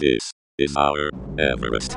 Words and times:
This 0.00 0.32
is 0.58 0.74
our 0.78 1.10
Everest. 1.38 1.94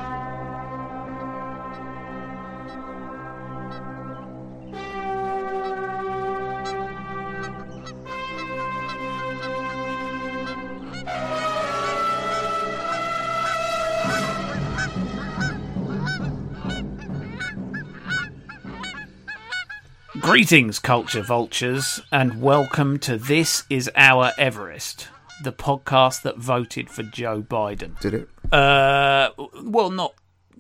Greetings, 20.20 20.80
culture 20.80 21.22
vultures, 21.22 22.02
and 22.12 22.42
welcome 22.42 23.00
to 23.00 23.18
This 23.18 23.64
Is 23.70 23.90
Our 23.96 24.34
Everest, 24.38 25.08
the 25.44 25.52
podcast 25.54 26.22
that 26.24 26.38
voted 26.38 26.90
for 26.90 27.04
Joe 27.04 27.42
Biden. 27.42 28.00
Did 28.00 28.14
it? 28.14 28.30
Uh, 28.52 29.30
well, 29.64 29.90
not 29.90 30.14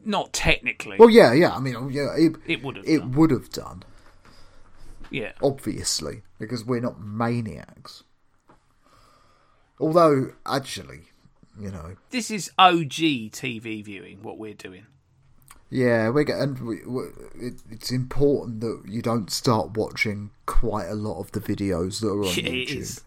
not 0.05 0.33
technically. 0.33 0.97
Well, 0.99 1.09
yeah, 1.09 1.33
yeah. 1.33 1.55
I 1.55 1.59
mean, 1.59 1.75
oh, 1.75 1.87
yeah, 1.89 2.13
it, 2.17 2.35
It 2.45 2.63
would 2.63 2.75
have 2.77 2.85
It 2.85 2.99
done. 2.99 3.11
would 3.13 3.31
have 3.31 3.49
done, 3.49 3.83
yeah, 5.09 5.31
obviously, 5.41 6.23
because 6.39 6.65
we're 6.65 6.81
not 6.81 6.99
maniacs. 7.01 8.03
Although, 9.79 10.33
actually, 10.45 11.01
you 11.59 11.71
know, 11.71 11.95
this 12.11 12.29
is 12.31 12.51
OG 12.57 13.31
TV 13.31 13.83
viewing. 13.83 14.21
What 14.21 14.37
we're 14.37 14.53
doing. 14.53 14.85
yeah, 15.69 16.09
we're 16.09 16.23
getting. 16.23 16.65
We, 16.65 16.85
we, 16.85 17.03
it, 17.35 17.53
it's 17.71 17.91
important 17.91 18.61
that 18.61 18.83
you 18.87 19.01
don't 19.01 19.31
start 19.31 19.75
watching 19.77 20.31
quite 20.45 20.87
a 20.87 20.95
lot 20.95 21.19
of 21.19 21.31
the 21.31 21.39
videos 21.39 22.01
that 22.01 22.07
are 22.09 22.19
on 22.19 22.25
Yeah, 22.35 22.65
YouTube. 22.65 23.01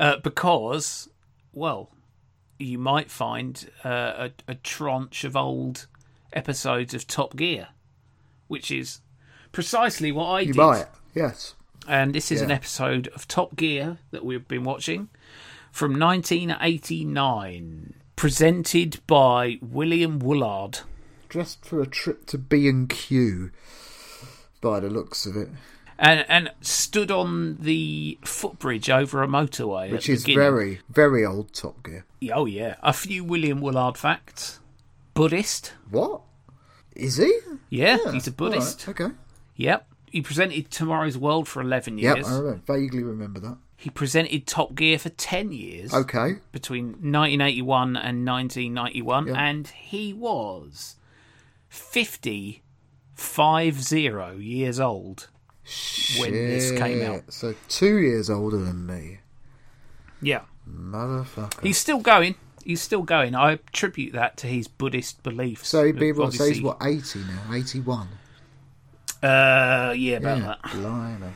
It 0.00 0.02
uh, 0.02 0.16
because, 0.22 1.08
well, 1.52 1.90
you 2.58 2.78
might 2.78 3.10
find 3.10 3.70
uh, 3.84 4.28
a, 4.48 4.52
a 4.52 4.54
tranche 4.54 5.24
of 5.24 5.36
old 5.36 5.86
episodes 6.32 6.94
of 6.94 7.06
Top 7.06 7.36
Gear, 7.36 7.68
which 8.48 8.70
is 8.70 9.00
precisely 9.52 10.10
what 10.10 10.26
I 10.26 10.40
You 10.40 10.52
did. 10.54 10.56
might, 10.56 10.86
yes. 11.14 11.54
and 11.86 12.14
this 12.14 12.32
is 12.32 12.40
an 12.40 12.50
episode 12.50 13.08
of 13.08 13.28
Top 13.28 13.56
Gear 13.56 13.98
that 14.10 14.24
we've 14.24 14.48
been 14.48 14.64
watching 14.64 15.08
from 15.70 15.98
1989, 15.98 17.94
presented 18.16 19.00
by 19.06 19.58
William 19.60 20.18
Woollard. 20.18 20.80
Dressed 21.28 21.64
for 21.64 21.80
a 21.80 21.86
trip 21.86 22.26
to 22.26 22.38
B 22.38 22.68
and 22.68 22.88
Q, 22.88 23.50
by 24.60 24.80
the 24.80 24.88
looks 24.90 25.26
of 25.26 25.36
it, 25.36 25.48
And, 26.02 26.24
and 26.30 26.50
stood 26.62 27.10
on 27.10 27.58
the 27.60 28.18
footbridge 28.22 28.88
over 28.88 29.22
a 29.22 29.26
motorway. 29.28 29.92
which 29.92 30.08
is 30.08 30.24
beginning. 30.24 30.38
very, 30.50 30.80
very 30.88 31.26
old 31.26 31.52
Top 31.52 31.82
Gear. 31.84 32.06
Oh, 32.32 32.46
yeah. 32.46 32.76
A 32.82 32.92
few 32.94 33.22
William 33.22 33.60
Woollard 33.60 33.98
facts. 33.98 34.60
Buddhist. 35.12 35.74
What 35.90 36.22
is 36.96 37.18
he? 37.18 37.30
Yeah, 37.68 37.98
he's 38.12 38.26
a 38.26 38.32
Buddhist. 38.32 38.86
right, 38.86 39.00
okay. 39.00 39.14
Yep. 39.56 39.86
He 40.10 40.22
presented 40.22 40.70
Tomorrow's 40.70 41.18
World 41.18 41.46
for 41.46 41.60
11 41.60 41.98
Yep, 41.98 42.16
years. 42.16 42.26
I 42.28 42.38
remember, 42.38 42.60
vaguely 42.66 43.02
remember 43.02 43.38
that. 43.40 43.58
He 43.76 43.90
presented 43.90 44.46
Top 44.46 44.74
Gear 44.74 44.98
for 44.98 45.10
10 45.10 45.52
years. 45.52 45.92
Okay. 45.92 46.36
between 46.52 46.86
1981 46.92 47.96
and 47.96 48.26
1991, 48.26 49.26
Yeah. 49.28 49.34
and 49.34 49.68
he 49.68 50.12
was 50.14 50.96
50, 51.68 52.62
five 53.14 53.82
zero 53.82 54.36
years 54.36 54.80
old 54.80 55.28
when 56.18 56.32
this 56.32 56.70
came 56.72 57.02
out. 57.02 57.32
So 57.32 57.54
two 57.68 57.98
years 57.98 58.28
older 58.30 58.58
than 58.58 58.86
me. 58.86 59.18
Yeah, 60.22 60.42
Motherfucker. 60.68 61.62
he's 61.62 61.78
still 61.78 62.00
going. 62.00 62.34
He's 62.64 62.82
still 62.82 63.02
going. 63.02 63.34
I 63.34 63.52
attribute 63.52 64.12
that 64.12 64.36
to 64.38 64.46
his 64.46 64.68
Buddhist 64.68 65.22
beliefs. 65.22 65.68
so 65.68 65.84
he'd 65.84 65.98
be 65.98 66.12
what? 66.12 66.32
So 66.34 66.44
he's 66.46 66.60
what? 66.60 66.76
Eighty 66.82 67.20
now? 67.20 67.54
Eighty-one. 67.54 68.08
Uh, 69.22 69.94
yeah, 69.96 70.16
about 70.16 70.38
Yeah. 70.38 70.44
that. 70.46 70.62
Blimey. 70.72 71.32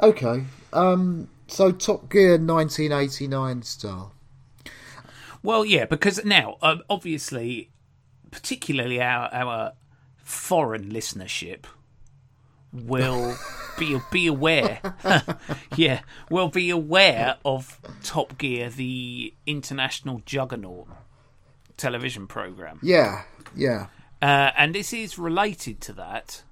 Okay. 0.00 0.44
Um. 0.72 1.28
So 1.48 1.72
Top 1.72 2.10
Gear, 2.10 2.38
nineteen 2.38 2.92
eighty-nine 2.92 3.62
style. 3.62 4.12
Well, 5.42 5.64
yeah, 5.64 5.84
because 5.84 6.24
now, 6.24 6.56
um, 6.60 6.82
obviously, 6.90 7.70
particularly 8.30 9.00
our 9.00 9.32
our 9.32 9.72
foreign 10.24 10.90
listenership 10.90 11.64
will 12.72 13.36
be 13.78 13.98
be 14.10 14.26
aware. 14.26 14.80
yeah, 15.76 16.00
will 16.30 16.48
be 16.48 16.70
aware 16.70 17.36
of 17.44 17.80
Top 18.02 18.38
Gear, 18.38 18.70
the 18.70 19.34
international 19.46 20.22
juggernaut 20.26 20.88
television 21.76 22.26
program, 22.26 22.78
Yeah. 22.82 23.22
Yeah. 23.54 23.86
uh, 24.22 24.50
and 24.56 24.74
this 24.74 24.92
is 24.92 25.18
related 25.18 25.80
to 25.82 25.92
that. 25.94 26.42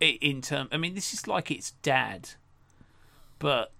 In 0.00 0.42
term, 0.42 0.68
I 0.72 0.78
mean, 0.78 0.94
this 0.96 1.12
is 1.14 1.28
like 1.28 1.50
its 1.52 1.72
dad, 1.82 2.30
but 3.38 3.70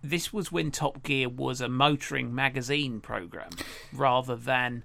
this 0.00 0.32
was 0.32 0.52
when 0.52 0.70
Top 0.70 1.02
Gear 1.02 1.28
was 1.28 1.60
a 1.60 1.68
motoring 1.68 2.32
magazine 2.32 3.00
program 3.00 3.50
rather 3.92 4.36
than 4.36 4.84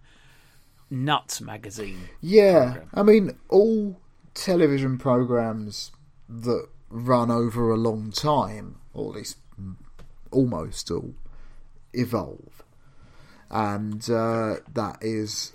Nuts 0.90 1.42
magazine. 1.42 2.10
Yeah. 2.22 2.72
program. 2.72 2.90
I 2.96 3.04
mean, 3.04 3.38
all 3.50 4.00
television 4.38 4.98
programs 5.00 5.92
that 6.30 6.68
run 6.90 7.32
over 7.32 7.72
a 7.72 7.76
long 7.76 8.12
time, 8.12 8.76
or 8.94 9.10
at 9.10 9.16
least 9.18 9.38
almost 10.32 10.92
all, 10.92 11.16
evolve, 11.94 12.64
and 13.50 14.10
uh, 14.10 14.58
that 14.74 14.98
is 15.02 15.54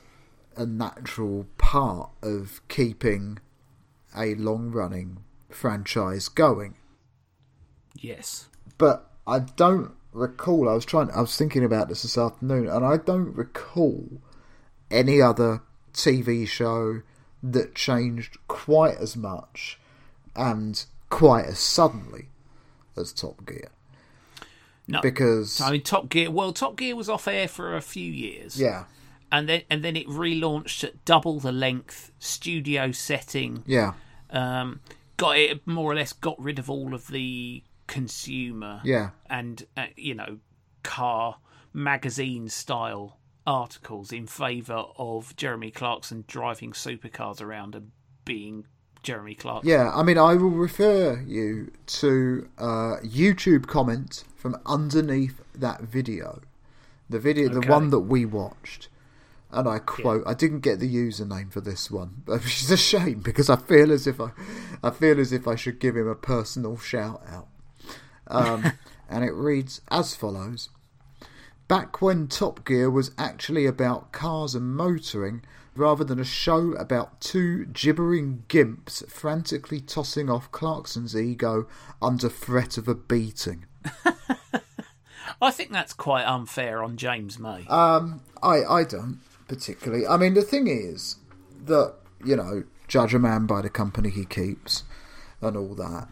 a 0.56 0.66
natural 0.66 1.46
part 1.58 2.10
of 2.22 2.60
keeping 2.68 3.38
a 4.16 4.34
long-running 4.34 5.18
franchise 5.48 6.28
going. 6.28 6.74
Yes. 7.94 8.48
But 8.78 9.10
I 9.26 9.38
don't 9.38 9.92
recall. 10.12 10.68
I 10.68 10.74
was 10.74 10.84
trying. 10.84 11.10
I 11.12 11.20
was 11.20 11.36
thinking 11.36 11.64
about 11.64 11.88
this 11.88 12.02
this 12.02 12.18
afternoon, 12.18 12.68
and 12.68 12.84
I 12.84 12.96
don't 12.96 13.34
recall 13.34 14.20
any 14.90 15.22
other 15.22 15.62
TV 15.94 16.48
show 16.48 17.02
that 17.42 17.74
changed 17.74 18.38
quite 18.48 18.96
as 18.98 19.16
much 19.16 19.78
and 20.36 20.84
quite 21.10 21.46
as 21.46 21.58
suddenly 21.58 22.28
as 22.96 23.12
Top 23.12 23.44
Gear. 23.46 23.68
No. 24.88 25.00
Because 25.00 25.60
I 25.60 25.70
mean, 25.70 25.82
Top 25.82 26.08
Gear. 26.08 26.30
Well, 26.30 26.52
Top 26.52 26.76
Gear 26.76 26.94
was 26.96 27.08
off 27.08 27.26
air 27.28 27.48
for 27.48 27.76
a 27.76 27.80
few 27.80 28.10
years. 28.10 28.60
yeah, 28.60 28.84
and 29.30 29.48
then 29.48 29.62
and 29.70 29.82
then 29.84 29.96
it 29.96 30.06
relaunched 30.08 30.84
at 30.84 31.04
double 31.04 31.40
the 31.40 31.52
length 31.52 32.12
studio 32.18 32.92
setting. 32.92 33.62
yeah, 33.66 33.94
Um, 34.30 34.80
got 35.16 35.38
it 35.38 35.66
more 35.66 35.92
or 35.92 35.94
less 35.94 36.12
got 36.12 36.38
rid 36.40 36.58
of 36.58 36.68
all 36.68 36.94
of 36.94 37.08
the 37.08 37.62
consumer 37.86 38.80
yeah, 38.84 39.10
and 39.28 39.66
uh, 39.76 39.86
you 39.96 40.14
know 40.14 40.38
car 40.82 41.36
magazine 41.72 42.48
style 42.48 43.18
articles 43.46 44.12
in 44.12 44.26
favour 44.26 44.84
of 44.96 45.34
Jeremy 45.36 45.70
Clarkson 45.70 46.24
driving 46.26 46.72
supercars 46.72 47.40
around 47.40 47.74
and 47.74 47.90
being 48.24 48.66
Jeremy 49.02 49.34
Clarkson. 49.34 49.68
yeah. 49.68 49.90
I 49.92 50.02
mean, 50.02 50.18
I 50.18 50.34
will 50.34 50.50
refer 50.50 51.20
you 51.26 51.72
to 51.86 52.48
a 52.58 52.96
YouTube 53.02 53.66
comment 53.66 54.24
from 54.36 54.56
underneath 54.64 55.40
that 55.54 55.82
video, 55.82 56.40
the 57.08 57.18
video, 57.18 57.48
the 57.48 57.66
one 57.66 57.90
that 57.90 58.00
we 58.00 58.24
watched. 58.24 58.88
And 59.50 59.68
I 59.68 59.80
quote, 59.80 60.22
I 60.26 60.32
didn't 60.32 60.60
get 60.60 60.78
the 60.78 60.92
username 60.92 61.52
for 61.52 61.60
this 61.60 61.90
one, 61.90 62.22
which 62.26 62.62
is 62.62 62.70
a 62.70 62.76
shame 62.76 63.20
because 63.20 63.50
I 63.50 63.56
feel 63.56 63.92
as 63.92 64.06
if 64.06 64.20
I, 64.20 64.30
I 64.82 64.90
feel 64.90 65.20
as 65.20 65.32
if 65.32 65.46
I 65.46 65.56
should 65.56 65.78
give 65.78 65.96
him 65.96 66.08
a 66.08 66.14
personal 66.14 66.78
shout 66.78 67.22
out. 67.28 67.48
Um, 68.28 68.72
and 69.10 69.24
it 69.24 69.34
reads 69.34 69.82
as 69.90 70.14
follows: 70.14 70.70
Back 71.72 72.02
when 72.02 72.28
Top 72.28 72.66
Gear 72.66 72.90
was 72.90 73.12
actually 73.16 73.64
about 73.64 74.12
cars 74.12 74.54
and 74.54 74.76
motoring, 74.76 75.40
rather 75.74 76.04
than 76.04 76.20
a 76.20 76.22
show 76.22 76.72
about 76.72 77.18
two 77.22 77.64
gibbering 77.64 78.44
gimps 78.46 79.10
frantically 79.10 79.80
tossing 79.80 80.28
off 80.28 80.52
Clarkson's 80.52 81.16
ego 81.16 81.66
under 82.02 82.28
threat 82.28 82.76
of 82.76 82.88
a 82.88 82.94
beating. 82.94 83.64
I 85.40 85.50
think 85.50 85.72
that's 85.72 85.94
quite 85.94 86.24
unfair 86.24 86.82
on 86.82 86.98
James 86.98 87.38
May. 87.38 87.64
Um, 87.68 88.20
I 88.42 88.64
I 88.64 88.84
don't 88.84 89.20
particularly. 89.48 90.06
I 90.06 90.18
mean, 90.18 90.34
the 90.34 90.42
thing 90.42 90.66
is 90.66 91.16
that 91.64 91.94
you 92.22 92.36
know, 92.36 92.64
judge 92.86 93.14
a 93.14 93.18
man 93.18 93.46
by 93.46 93.62
the 93.62 93.70
company 93.70 94.10
he 94.10 94.26
keeps, 94.26 94.82
and 95.40 95.56
all 95.56 95.74
that. 95.76 96.08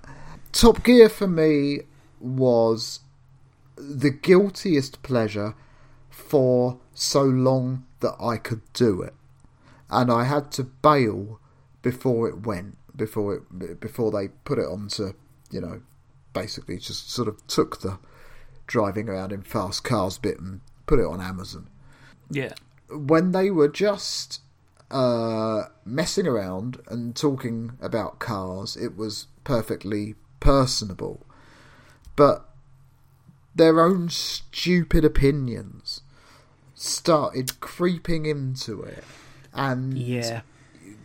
Top 0.52 0.82
Gear 0.82 1.10
for 1.10 1.28
me 1.28 1.80
was 2.18 3.00
the 3.80 4.10
guiltiest 4.10 5.02
pleasure 5.02 5.54
for 6.10 6.78
so 6.94 7.22
long 7.22 7.84
that 8.00 8.14
I 8.20 8.36
could 8.36 8.62
do 8.72 9.02
it, 9.02 9.14
and 9.88 10.10
I 10.10 10.24
had 10.24 10.50
to 10.52 10.64
bail 10.64 11.40
before 11.82 12.28
it 12.28 12.46
went, 12.46 12.76
before 12.94 13.34
it 13.34 13.80
before 13.80 14.10
they 14.10 14.28
put 14.44 14.58
it 14.58 14.66
onto, 14.66 15.14
you 15.50 15.60
know, 15.60 15.82
basically 16.32 16.78
just 16.78 17.10
sort 17.10 17.28
of 17.28 17.46
took 17.46 17.80
the 17.80 17.98
driving 18.66 19.08
around 19.08 19.32
in 19.32 19.42
fast 19.42 19.82
cars 19.82 20.18
bit 20.18 20.38
and 20.38 20.60
put 20.86 21.00
it 21.00 21.06
on 21.06 21.20
Amazon. 21.20 21.68
yeah. 22.30 22.52
when 22.88 23.32
they 23.32 23.50
were 23.50 23.68
just 23.68 24.40
uh, 24.90 25.64
messing 25.84 26.26
around 26.26 26.80
and 26.88 27.14
talking 27.16 27.72
about 27.80 28.18
cars, 28.18 28.76
it 28.76 28.96
was 28.96 29.26
perfectly 29.44 30.14
personable. 30.40 31.26
But 32.16 32.48
their 33.60 33.78
own 33.80 34.08
stupid 34.08 35.04
opinions 35.04 36.00
started 36.74 37.60
creeping 37.60 38.24
into 38.24 38.82
it, 38.82 39.04
and 39.52 39.98
Yeah. 39.98 40.40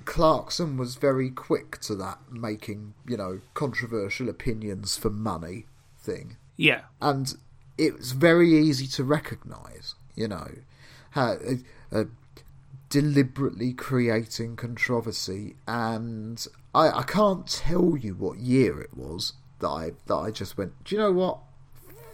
Clarkson 0.06 0.78
was 0.78 0.96
very 0.96 1.30
quick 1.32 1.80
to 1.82 1.96
that, 1.96 2.20
making 2.32 2.94
you 3.06 3.18
know 3.18 3.42
controversial 3.54 4.30
opinions 4.30 4.96
for 4.96 5.10
money 5.10 5.66
thing, 6.00 6.38
Yeah. 6.56 6.84
and 7.02 7.36
it 7.78 7.98
was 7.98 8.14
very 8.14 8.54
easy 8.58 8.88
to 8.88 9.04
recognise, 9.04 9.96
you 10.16 10.30
know, 10.30 10.50
how 11.12 11.32
uh, 11.34 11.56
uh, 11.92 12.06
deliberately 12.90 13.74
creating 13.74 14.56
controversy, 14.56 15.56
and 15.68 16.48
I, 16.74 17.00
I 17.00 17.04
can't 17.04 17.46
tell 17.48 17.98
you 17.98 18.14
what 18.16 18.38
year 18.38 18.80
it 18.80 18.96
was 18.96 19.34
that 19.60 19.68
I 19.68 19.92
that 20.06 20.16
I 20.16 20.32
just 20.32 20.58
went, 20.58 20.72
do 20.86 20.96
you 20.96 21.02
know 21.02 21.12
what, 21.12 21.40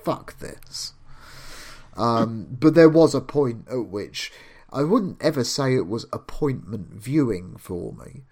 fuck 0.03 0.39
this. 0.39 0.93
Um, 1.97 2.47
but 2.51 2.73
there 2.73 2.89
was 2.89 3.13
a 3.13 3.21
point 3.21 3.67
at 3.69 3.87
which 3.87 4.31
I 4.71 4.83
wouldn't 4.83 5.21
ever 5.21 5.43
say 5.43 5.75
it 5.75 5.87
was 5.87 6.05
appointment 6.13 6.93
viewing 6.93 7.57
for 7.57 7.93
me, 7.93 8.23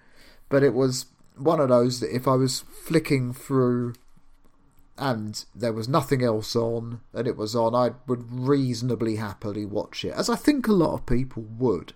but 0.47 0.63
it 0.63 0.73
was 0.73 1.07
one 1.35 1.59
of 1.59 1.69
those 1.69 1.99
that 1.99 2.15
if 2.15 2.27
I 2.27 2.35
was 2.35 2.61
flicking 2.61 3.33
through 3.33 3.93
and 4.97 5.43
there 5.55 5.73
was 5.73 5.87
nothing 5.87 6.23
else 6.23 6.55
on 6.55 7.01
and 7.13 7.27
it 7.27 7.37
was 7.37 7.55
on, 7.55 7.73
I 7.75 7.91
would 8.07 8.31
reasonably 8.31 9.15
happily 9.15 9.65
watch 9.65 10.03
it, 10.05 10.13
as 10.13 10.29
I 10.29 10.35
think 10.35 10.67
a 10.67 10.73
lot 10.73 10.93
of 10.93 11.05
people 11.05 11.43
would. 11.43 11.93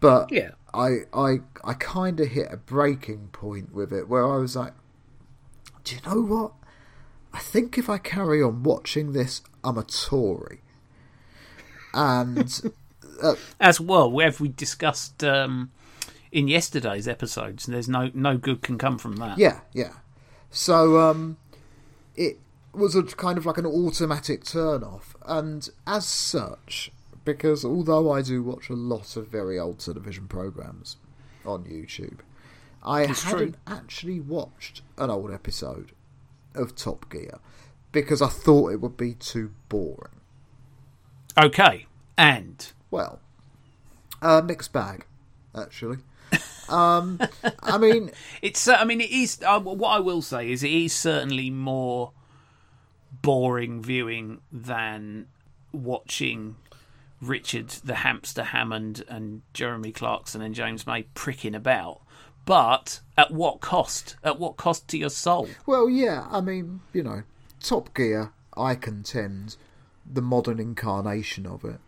But 0.00 0.32
Yeah. 0.32 0.52
I 0.74 1.00
I 1.12 1.40
I 1.64 1.74
kind 1.74 2.18
of 2.20 2.28
hit 2.28 2.48
a 2.50 2.56
breaking 2.56 3.28
point 3.32 3.72
with 3.72 3.92
it 3.92 4.08
where 4.08 4.26
I 4.26 4.36
was 4.36 4.56
like, 4.56 4.72
do 5.84 5.94
you 5.96 6.00
know 6.06 6.22
what? 6.22 6.52
I 7.34 7.38
think 7.38 7.78
if 7.78 7.88
I 7.88 7.98
carry 7.98 8.42
on 8.42 8.62
watching 8.62 9.12
this, 9.12 9.42
I'm 9.64 9.78
a 9.78 9.84
Tory. 9.84 10.60
And 11.94 12.72
As 13.60 13.80
well, 13.80 14.20
as 14.20 14.40
we 14.40 14.48
discussed 14.48 15.22
um, 15.22 15.70
in 16.32 16.48
yesterday's 16.48 17.06
episodes, 17.06 17.66
there's 17.66 17.88
no 17.88 18.10
no 18.14 18.36
good 18.36 18.62
can 18.62 18.78
come 18.78 18.98
from 18.98 19.16
that. 19.16 19.38
yeah, 19.38 19.60
yeah. 19.72 19.92
So 20.50 20.98
um, 21.00 21.36
it 22.16 22.38
was 22.72 22.96
a 22.96 23.02
kind 23.04 23.38
of 23.38 23.46
like 23.46 23.58
an 23.58 23.66
automatic 23.66 24.44
turn 24.44 24.82
off, 24.82 25.14
and 25.24 25.68
as 25.86 26.06
such, 26.06 26.90
because 27.24 27.64
although 27.64 28.10
I 28.10 28.22
do 28.22 28.42
watch 28.42 28.68
a 28.70 28.74
lot 28.74 29.16
of 29.16 29.28
very 29.28 29.58
old 29.58 29.78
television 29.78 30.26
programs 30.26 30.96
on 31.44 31.64
YouTube, 31.64 32.18
I 32.82 33.02
It's 33.02 33.22
hadn't 33.22 33.56
actually 33.66 34.18
watched 34.18 34.82
an 34.98 35.10
old 35.10 35.32
episode 35.32 35.92
of 36.54 36.74
Top 36.76 37.10
Gear 37.10 37.38
because 37.92 38.22
I 38.22 38.28
thought 38.28 38.72
it 38.72 38.80
would 38.80 38.96
be 38.96 39.14
too 39.14 39.52
boring. 39.68 40.20
Okay. 41.38 41.86
And 42.16 42.72
Well, 42.90 43.20
uh, 44.20 44.42
mixed 44.44 44.72
bag, 44.72 45.06
actually. 45.54 45.98
Um, 46.68 47.20
I 47.62 47.78
mean, 47.78 48.10
it's. 48.42 48.68
Uh, 48.68 48.74
I 48.74 48.84
mean, 48.84 49.00
it 49.00 49.10
is. 49.10 49.40
Uh, 49.44 49.60
what 49.60 49.90
I 49.90 50.00
will 50.00 50.22
say 50.22 50.50
is, 50.50 50.62
it 50.62 50.70
is 50.70 50.92
certainly 50.92 51.50
more 51.50 52.12
boring 53.10 53.82
viewing 53.82 54.40
than 54.50 55.26
watching 55.72 56.56
Richard 57.20 57.68
the 57.84 57.96
Hamster 57.96 58.44
Hammond 58.44 59.04
and 59.08 59.42
Jeremy 59.54 59.92
Clarkson 59.92 60.42
and 60.42 60.54
James 60.54 60.86
May 60.86 61.04
pricking 61.14 61.54
about. 61.54 62.01
But 62.44 63.00
at 63.16 63.30
what 63.30 63.60
cost? 63.60 64.16
At 64.24 64.38
what 64.38 64.56
cost 64.56 64.88
to 64.88 64.98
your 64.98 65.10
soul? 65.10 65.48
well, 65.66 65.88
yeah. 65.88 66.26
I 66.30 66.40
mean, 66.40 66.80
you 66.92 67.02
know, 67.02 67.22
Top 67.60 67.94
Gear. 67.94 68.32
I 68.56 68.74
contend 68.74 69.56
the 70.10 70.20
modern 70.20 70.58
incarnation 70.58 71.46
of 71.46 71.64
it 71.64 71.80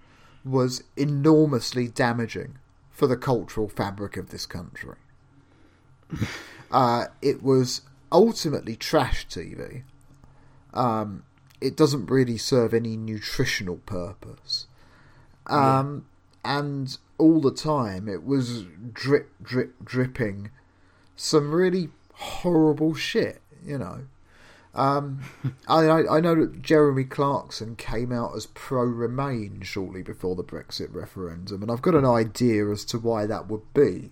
was 0.45 0.83
enormously 0.97 1.89
damaging 1.89 2.57
for 2.91 3.07
the 3.07 3.17
cultural 3.17 3.69
fabric 3.69 4.17
of 4.17 4.31
this 4.31 4.47
country. 4.47 4.97
uh, 6.71 7.07
it 7.21 7.43
was 7.43 7.83
ultimately 8.13 8.77
trash 8.77 9.27
TV. 9.27 9.83
Um, 10.73 11.25
it 11.61 11.77
doesn't 11.77 12.07
really 12.07 12.39
serve 12.39 12.75
any 12.75 12.97
nutritional 12.97 13.77
purpose. 13.79 14.67
Um, 15.47 16.07
And 16.45 16.97
all 17.19 17.41
the 17.41 17.53
time 17.53 18.09
it 18.09 18.25
was 18.25 18.65
drip, 18.93 19.31
drip, 19.43 19.75
dripping 19.85 20.51
some 21.17 21.53
really 21.53 21.89
horrible 22.15 22.95
shit, 22.95 23.41
you 23.65 23.79
know. 23.79 24.05
Um, 24.75 25.21
I, 25.69 25.87
I 26.07 26.21
know 26.21 26.35
that 26.35 26.61
Jeremy 26.63 27.05
Clarkson 27.05 27.77
came 27.77 28.13
out 28.13 28.35
as 28.37 28.47
pro 28.47 28.83
Remain 28.85 29.61
shortly 29.63 30.03
before 30.03 30.35
the 30.35 30.45
Brexit 30.45 30.93
referendum, 30.93 31.63
and 31.63 31.71
I've 31.71 31.83
got 31.83 31.95
an 31.95 32.05
idea 32.07 32.69
as 32.71 32.85
to 32.87 32.99
why 32.99 33.27
that 33.27 33.49
would 33.49 33.73
be. 33.73 34.11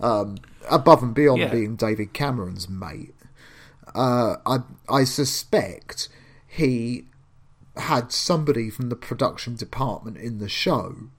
Um, 0.00 0.38
above 0.70 1.02
and 1.02 1.14
beyond 1.14 1.40
Yeah. 1.40 1.52
being 1.52 1.76
David 1.76 2.12
Cameron's 2.12 2.68
mate, 2.68 3.14
uh, 3.94 4.36
I 4.44 4.58
I 4.88 5.04
suspect 5.04 6.08
he 6.46 7.04
had 7.76 8.10
somebody 8.12 8.70
from 8.70 8.88
the 8.88 8.96
production 8.96 9.54
department 9.56 10.16
in 10.16 10.38
the 10.38 10.48
show 10.48 11.10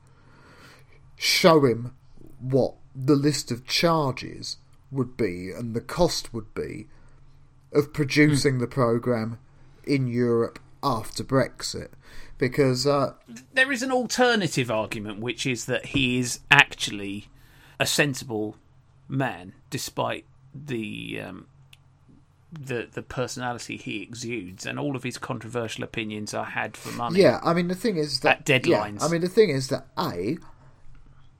show 1.16 1.66
him 1.66 1.94
what 2.40 2.76
the 2.96 3.16
list 3.16 3.52
of 3.52 3.66
charges 3.66 4.58
would 4.92 5.18
be 5.18 5.52
and 5.52 5.74
the 5.74 5.82
cost 5.82 6.34
would 6.34 6.54
be 6.54 6.88
of 7.74 7.94
producing 7.94 8.60
the 8.60 8.68
program 8.68 9.38
in 9.86 10.08
Europe 10.08 10.60
after 10.82 11.24
Brexit, 11.24 11.90
because 12.38 12.86
uh, 12.88 13.14
There 13.54 13.72
is 13.72 13.82
an 13.84 13.92
alternative 13.92 14.70
argument, 14.72 15.20
which 15.20 15.46
is 15.46 15.66
that 15.66 15.88
he 15.88 16.20
is 16.20 16.40
actually 16.52 17.28
a 17.80 17.86
sensible 17.86 18.56
man, 19.10 19.54
despite 19.70 20.26
the 20.54 21.20
um, 21.22 21.48
the 22.52 22.88
the 22.92 23.02
personality 23.02 23.76
he 23.78 24.02
exudes, 24.02 24.66
and 24.66 24.80
all 24.80 24.96
of 24.96 25.04
his 25.04 25.18
controversial 25.18 25.84
opinions 25.84 26.34
are 26.34 26.46
had 26.46 26.78
for 26.78 26.92
money. 26.94 27.20
yeah, 27.22 27.40
I 27.44 27.54
mean 27.54 27.68
the 27.68 27.76
thing 27.76 27.98
is 27.98 28.22
that 28.22 28.40
At 28.40 28.46
deadlines. 28.46 29.00
yeah, 29.00 29.06
I 29.06 29.10
mean 29.10 29.22
the 29.22 29.28
thing 29.28 29.50
is 29.50 29.68
that 29.70 29.88
a 29.98 30.38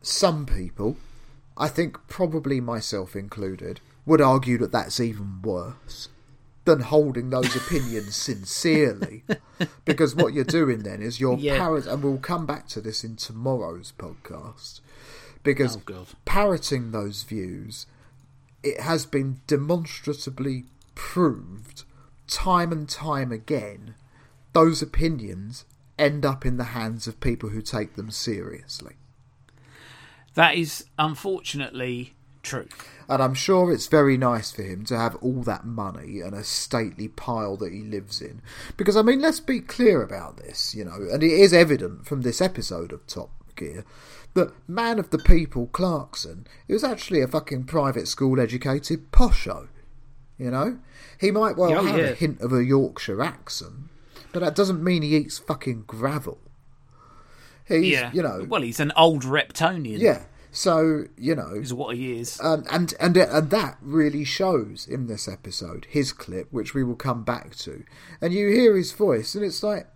some 0.06 0.46
people, 0.46 0.98
I 1.58 1.68
think 1.68 1.98
probably 2.08 2.62
myself 2.62 3.16
included, 3.16 3.80
would 4.06 4.22
argue 4.22 4.58
that 4.60 4.72
that's 4.72 5.00
even 5.00 5.42
worse 5.42 6.10
than 6.66 6.82
holding 6.82 7.30
those 7.32 7.56
opinions 7.64 8.16
sincerely, 8.16 9.24
because 9.84 10.16
what 10.16 10.34
you're 10.34 10.44
doing 10.44 10.80
then 10.80 11.02
is 11.02 11.20
you're 11.20 11.38
Yeah. 11.38 11.58
parrot, 11.58 11.88
and 11.88 12.04
we'll 12.04 12.18
come 12.18 12.46
back 12.46 12.68
to 12.70 12.82
this 12.82 13.04
in 13.04 13.16
tomorrow's 13.16 13.94
podcast, 13.98 14.80
because 15.44 15.78
Oh 15.78 16.06
parroting 16.26 16.92
those 16.92 17.24
views, 17.24 17.88
it 18.64 18.80
has 18.82 19.06
been 19.06 19.42
demonstrably 19.48 20.66
proved 20.96 21.84
time 22.28 22.72
and 22.72 22.88
time 22.90 23.32
again, 23.32 23.96
those 24.54 24.82
opinions 24.82 25.66
end 25.98 26.26
up 26.26 26.46
in 26.46 26.58
the 26.58 26.64
hands 26.76 27.08
of 27.08 27.20
people 27.20 27.50
who 27.50 27.62
take 27.62 27.96
them 27.96 28.12
seriously. 28.12 28.96
That 30.36 30.56
is 30.56 30.86
unfortunately 31.00 32.14
true. 32.44 32.68
And 33.10 33.22
I'm 33.22 33.34
sure 33.34 33.72
it's 33.72 33.88
very 33.88 34.18
nice 34.18 34.52
for 34.52 34.64
him 34.64 34.86
to 34.86 34.98
have 34.98 35.16
all 35.18 35.42
that 35.44 35.66
money 35.66 36.20
and 36.22 36.34
a 36.34 36.44
stately 36.44 37.08
pile 37.08 37.58
that 37.58 37.72
he 37.74 37.82
lives 37.82 38.22
in. 38.22 38.42
Because, 38.78 38.96
I 38.98 39.02
mean, 39.02 39.22
let's 39.22 39.40
be 39.40 39.60
clear 39.60 40.02
about 40.02 40.38
this, 40.38 40.74
you 40.76 40.86
know, 40.86 41.08
and 41.12 41.24
it 41.24 41.32
is 41.32 41.54
evident 41.54 42.06
from 42.06 42.22
this 42.22 42.42
episode 42.42 42.92
of 42.92 43.06
Top 43.08 43.32
Gear 43.56 43.86
that 44.34 44.52
man 44.68 45.00
of 45.00 45.12
the 45.12 45.18
people 45.18 45.68
Clarkson 45.68 46.46
he 46.68 46.74
was 46.74 46.84
actually 46.84 47.22
a 47.22 47.28
fucking 47.28 47.64
private 47.64 48.08
school 48.08 48.40
educated 48.40 49.12
posho. 49.12 49.70
You 50.38 50.52
know? 50.52 50.80
He 51.20 51.32
might 51.32 51.56
well 51.58 51.74
Oh, 51.74 51.84
have 51.86 51.98
yeah. 51.98 52.06
a 52.08 52.14
hint 52.14 52.42
of 52.42 52.52
a 52.52 52.64
Yorkshire 52.64 53.22
accent, 53.24 53.90
but 54.34 54.42
that 54.42 54.56
doesn't 54.56 54.84
mean 54.84 55.02
he 55.04 55.16
eats 55.16 55.38
fucking 55.38 55.86
gravel. 55.88 56.40
He's, 57.68 57.88
yeah. 57.94 58.12
you 58.14 58.22
know, 58.22 58.46
Well, 58.48 58.62
he's 58.62 58.80
an 58.80 58.92
old 58.96 59.24
Reptonian. 59.24 60.00
yeah. 60.00 60.24
So, 60.52 61.06
you 61.18 61.36
know, 61.36 61.50
Is 61.56 61.74
what 61.74 61.98
he 61.98 62.18
is. 62.18 62.40
um, 62.42 62.64
and 62.72 62.94
and 63.00 63.18
and 63.18 63.50
that 63.50 63.78
really 63.82 64.24
shows 64.24 64.88
in 64.88 65.08
this 65.08 65.28
episode 65.28 65.86
his 65.90 66.14
clip, 66.14 66.48
which 66.52 66.74
we 66.74 66.82
will 66.84 66.96
come 66.96 67.24
back 67.24 67.56
to, 67.58 67.84
and 68.22 68.34
you 68.34 68.48
hear 68.48 68.76
his 68.78 68.94
voice, 68.94 69.36
and 69.36 69.44
it's 69.44 69.62
like, 69.64 69.88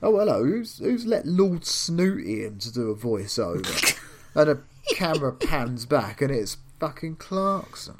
oh 0.00 0.16
hello, 0.16 0.44
who's 0.44 0.78
who's 0.78 1.06
let 1.06 1.26
Lord 1.26 1.64
Snooty 1.66 2.44
in 2.44 2.58
to 2.60 2.72
do 2.72 2.90
a 2.90 2.94
voiceover, 2.96 3.98
and 4.36 4.48
a 4.50 4.58
camera 4.94 5.32
pans 5.32 5.86
back, 5.86 6.22
and 6.22 6.30
it's 6.30 6.56
fucking 6.78 7.16
Clarkson. 7.16 7.96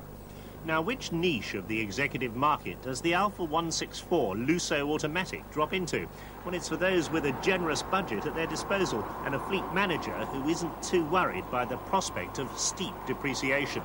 Now, 0.67 0.83
which 0.83 1.11
niche 1.11 1.55
of 1.55 1.69
the 1.69 1.81
executive 1.81 2.37
market 2.37 2.83
does 2.83 3.01
the 3.01 3.15
Alfa 3.15 3.45
164 3.45 4.37
Lusso 4.37 4.91
Automatic 4.91 5.51
drop 5.51 5.73
into? 5.73 6.07
Well, 6.45 6.55
it's 6.55 6.69
for 6.69 6.77
those 6.77 7.11
with 7.11 7.25
a 7.25 7.33
generous 7.43 7.83
budget 7.83 8.27
at 8.27 8.35
their 8.35 8.47
disposal 8.47 9.03
and 9.25 9.35
a 9.35 9.41
fleet 9.41 9.65
manager 9.73 10.13
who 10.13 10.51
isn't 10.51 10.83
too 10.83 11.05
worried 11.07 11.51
by 11.51 11.65
the 11.65 11.79
prospect 11.79 12.39
of 12.39 12.51
steep 12.59 12.93
depreciation. 13.07 13.83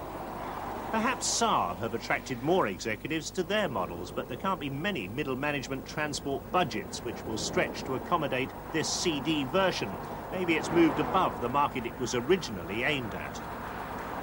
Perhaps 0.91 1.27
Saab 1.27 1.77
have 1.77 1.94
attracted 1.94 2.44
more 2.44 2.67
executives 2.67 3.32
to 3.32 3.44
their 3.44 3.70
models, 3.70 4.12
but 4.12 4.27
there 4.27 4.38
can't 4.38 4.60
be 4.60 4.70
many 4.70 5.08
middle 5.08 5.36
management 5.38 5.86
transport 5.86 6.41
budgets 6.51 7.03
which 7.05 7.25
will 7.25 7.38
stretch 7.38 7.84
to 7.86 7.96
accommodate 7.96 8.50
this 8.74 8.89
CD 8.89 9.46
version. 9.46 9.89
Maybe 10.34 10.55
it's 10.55 10.72
moved 10.72 11.00
above 11.00 11.39
the 11.41 11.50
market 11.50 11.86
it 11.86 12.00
was 12.00 12.15
originally 12.15 12.84
aimed 12.84 13.13
at. 13.15 13.55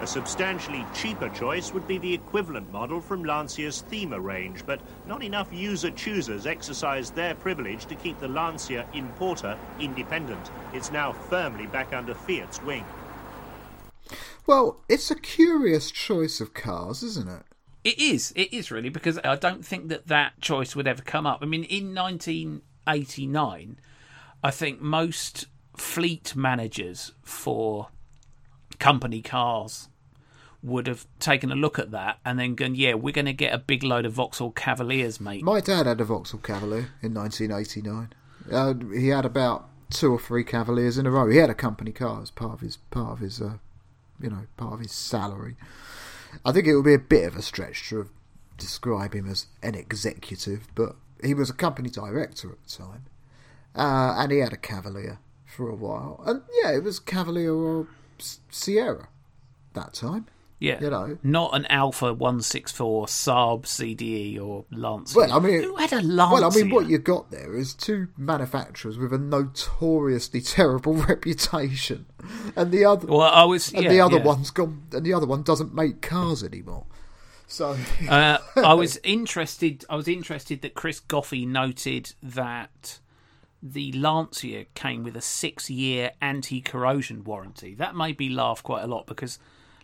A 0.03 0.07
substantially 0.07 0.85
cheaper 0.93 1.29
choice 1.29 1.73
would 1.73 1.87
be 1.87 1.97
the 1.97 2.13
equivalent 2.13 2.73
model 2.73 3.01
from 3.01 3.25
Lancia's 3.25 3.83
Thema 3.83 4.19
range, 4.19 4.67
but 4.67 4.81
not 5.07 5.23
enough 5.23 5.53
user 5.53 5.93
choosers 5.93 6.45
exercise 6.45 7.13
their 7.13 7.37
privilege 7.37 7.87
to 7.87 7.95
keep 7.95 8.19
the 8.19 8.27
Lancia 8.27 8.85
importer 8.95 9.57
independent. 9.79 10.51
It's 10.75 10.91
now 10.91 11.13
firmly 11.13 11.69
back 11.69 11.93
under 11.93 12.17
Fiat's 12.17 12.61
wing. 12.65 12.85
Well, 14.45 14.83
it's 14.89 15.13
a 15.13 15.15
curious 15.15 15.93
choice 15.93 16.41
of 16.41 16.53
cars, 16.53 17.05
isn't 17.05 17.29
it? 17.29 17.45
It 17.85 18.01
is. 18.01 18.33
It 18.35 18.53
is 18.53 18.73
really 18.73 18.89
because 18.89 19.21
I 19.23 19.37
don't 19.37 19.65
think 19.65 19.89
that 19.91 20.09
that 20.09 20.41
choice 20.41 20.75
would 20.75 20.89
ever 20.89 21.03
come 21.03 21.29
up. 21.29 21.39
I 21.43 21.47
mean, 21.47 21.63
in 21.63 21.95
1989, 21.95 23.79
I 24.43 24.51
think 24.51 24.81
most 24.81 25.47
fleet 25.77 26.35
managers 26.35 27.13
for 27.23 27.91
company 28.81 29.23
cars 29.23 29.89
would 30.63 30.87
have 30.87 31.07
taken 31.19 31.51
a 31.51 31.57
look 31.57 31.79
at 31.79 31.91
that 31.91 32.19
and 32.25 32.39
then 32.39 32.55
gone, 32.55 32.75
yeah, 32.75 32.95
we're 32.95 33.13
going 33.13 33.27
to 33.27 33.33
get 33.33 33.53
a 33.53 33.59
big 33.59 33.83
load 33.83 34.07
of 34.07 34.13
Vauxhall 34.13 34.53
Cavaliers, 34.53 35.21
mate. 35.21 35.43
My 35.43 35.61
dad 35.61 35.87
had 35.87 36.01
a 36.01 36.05
Vauxhall 36.05 36.41
Cavalier 36.41 36.91
in 37.03 37.15
1989. 37.15 38.13
Uh, 38.51 38.75
he 38.95 39.09
had 39.09 39.25
about 39.25 39.69
two 39.91 40.13
or 40.13 40.19
three 40.19 40.45
Cavaliers 40.45 40.99
in 40.99 41.07
a 41.07 41.11
row. 41.11 41.29
He 41.29 41.39
had 41.39 41.51
a 41.51 41.55
company 41.55 41.93
car 41.93 42.23
as 42.23 42.31
part 42.31 42.55
of 42.55 42.61
his 42.61 42.77
part 42.91 43.13
of 43.13 43.19
his, 43.19 43.41
uh, 43.41 43.55
you 44.21 44.31
know, 44.31 44.47
part 44.57 44.75
of 44.75 44.81
his 44.81 44.93
salary. 44.93 45.57
I 46.45 46.53
think 46.53 46.67
it 46.67 46.75
would 46.75 46.85
be 46.85 46.95
a 46.95 46.99
bit 46.99 47.27
of 47.27 47.37
a 47.37 47.43
stretch 47.43 47.89
to 47.91 48.09
describe 48.57 49.15
him 49.15 49.29
as 49.29 49.47
an 49.63 49.75
executive, 49.75 50.69
but 50.75 50.97
he 51.23 51.35
was 51.35 51.51
a 51.51 51.55
company 51.55 51.91
director 51.91 52.51
at 52.51 52.63
the 52.63 52.85
time, 52.85 53.05
uh, 53.75 54.15
and 54.19 54.33
he 54.33 54.39
had 54.39 54.53
a 54.53 54.57
Cavalier 54.57 55.19
for 55.47 55.69
a 55.69 55.75
while. 55.75 56.23
And 56.25 56.43
yeah, 56.63 56.73
it 56.73 56.83
was 56.83 56.99
Cavalier 56.99 57.53
or 57.53 57.89
Sierra 58.19 59.09
that 59.75 59.93
time. 59.95 60.27
Yeah, 60.63 60.81
you 60.81 60.91
know, 60.91 61.19
not 61.25 61.57
an 61.57 61.67
Alfa 61.67 62.15
One 62.15 62.41
Six 62.41 62.71
Four 62.71 63.07
Saab 63.07 63.63
CDE 63.63 64.41
or 64.41 64.65
Lancia. 64.71 65.19
Well, 65.19 65.33
I 65.33 65.41
mean, 65.41 65.61
who 65.61 65.75
had 65.75 65.93
a 65.93 66.01
Lancia? 66.01 66.35
Well, 66.35 66.45
I 66.45 66.55
mean, 66.55 66.71
what 66.71 66.89
you 66.89 66.99
got 66.99 67.33
there 67.33 67.57
is 67.57 67.75
two 67.75 68.07
manufacturers 68.17 68.97
with 68.97 69.13
a 69.13 69.19
notoriously 69.19 70.41
terrible 70.41 70.95
reputation, 70.95 72.07
and 72.55 72.71
the 72.71 72.85
other. 72.85 73.09
Well, 73.09 73.23
I 73.23 73.43
was, 73.43 73.73
and 73.73 73.83
yeah, 73.83 73.91
the 73.91 74.01
other 74.03 74.19
yeah. 74.19 74.25
one's 74.25 74.53
gone, 74.53 74.85
and 74.93 75.05
the 75.05 75.13
other 75.13 75.27
one 75.27 75.43
doesn't 75.43 75.75
make 75.75 76.01
cars 76.01 76.45
anymore. 76.45 76.87
So, 77.49 77.77
uh, 78.09 78.39
I 78.55 78.75
was 78.75 79.01
interested. 79.03 79.85
I 79.91 79.97
was 79.97 80.07
interested 80.07 80.63
that 80.63 80.75
Chris 80.75 81.01
Goffey 81.01 81.45
noted 81.45 82.15
that 82.23 83.01
the 83.61 83.91
Lancia 83.95 84.67
came 84.75 85.03
with 85.03 85.17
a 85.17 85.21
six-year 85.21 86.13
anti-corrosion 86.21 87.25
warranty. 87.25 87.75
That 87.75 87.97
made 87.97 88.21
me 88.21 88.29
laugh 88.29 88.63
quite 88.63 88.85
a 88.85 88.87
lot 88.87 89.09
because 89.09 89.41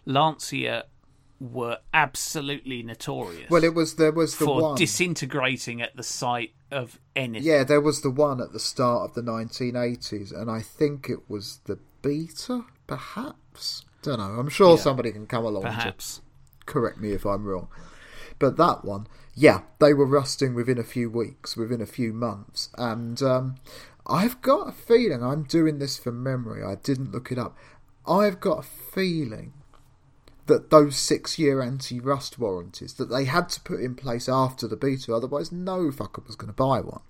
Lancia 0.09 0.87
were 1.39 1.79
absolutely 1.95 2.83
notorious. 2.83 3.49
Well, 3.51 3.63
it 3.63 3.75
was 3.75 3.95
there 3.97 4.11
was 4.11 4.37
the 4.39 4.47
for 4.47 4.63
one 4.63 4.75
disintegrating 4.77 5.81
at 5.83 5.95
the 5.97 6.03
sight 6.03 6.53
of 6.73 6.99
anything. 7.15 7.47
Yeah, 7.47 7.63
there 7.63 7.81
was 7.81 8.01
the 8.01 8.11
one 8.11 8.41
at 8.41 8.53
the 8.53 8.59
start 8.59 9.11
of 9.11 9.15
the 9.15 9.23
1980s, 9.31 10.33
and 10.33 10.51
I 10.51 10.61
think 10.63 11.09
it 11.09 11.29
was 11.31 11.61
the 11.67 11.79
Beta, 12.03 12.65
perhaps. 12.87 13.85
Don't 14.03 14.19
know. 14.19 14.39
I'm 14.41 14.49
sure 14.49 14.77
Yeah. 14.77 14.83
somebody 14.83 15.13
can 15.13 15.27
come 15.27 15.45
along 15.45 15.63
Perhaps. 15.63 16.23
correct 16.67 16.99
me 16.99 17.13
if 17.13 17.27
I'm 17.27 17.45
wrong. 17.45 17.69
But 18.39 18.57
that 18.57 18.85
one, 18.85 19.09
yeah, 19.35 19.63
they 19.81 19.93
were 19.93 20.07
rusting 20.07 20.55
within 20.55 20.79
a 20.79 20.85
few 20.85 21.11
weeks, 21.11 21.57
within 21.57 21.81
a 21.81 21.87
few 21.87 22.13
months, 22.13 22.71
and 22.79 23.21
um, 23.23 23.57
I've 24.07 24.41
got 24.43 24.69
a 24.69 24.73
feeling 24.73 25.23
I'm 25.23 25.43
doing 25.43 25.79
this 25.81 25.99
from 25.99 26.23
memory. 26.23 26.63
I 26.65 26.77
didn't 26.77 27.13
look 27.13 27.31
it 27.33 27.39
up. 27.39 27.57
I've 28.07 28.41
got 28.41 28.61
a 28.61 28.63
feeling 28.63 29.53
that 30.49 30.71
those 30.71 30.97
six-year 30.97 31.63
anti-rust 31.63 32.39
warranties 32.39 32.95
that 32.95 33.11
they 33.11 33.25
had 33.25 33.49
to 33.51 33.61
put 33.61 33.81
in 33.81 33.95
place 33.95 34.29
after 34.29 34.67
the 34.67 34.77
beta, 34.77 35.15
otherwise 35.15 35.53
no 35.53 35.91
fucker 35.91 36.27
was 36.27 36.37
going 36.37 36.49
to 36.49 36.53
buy 36.53 36.81
one. 36.81 37.03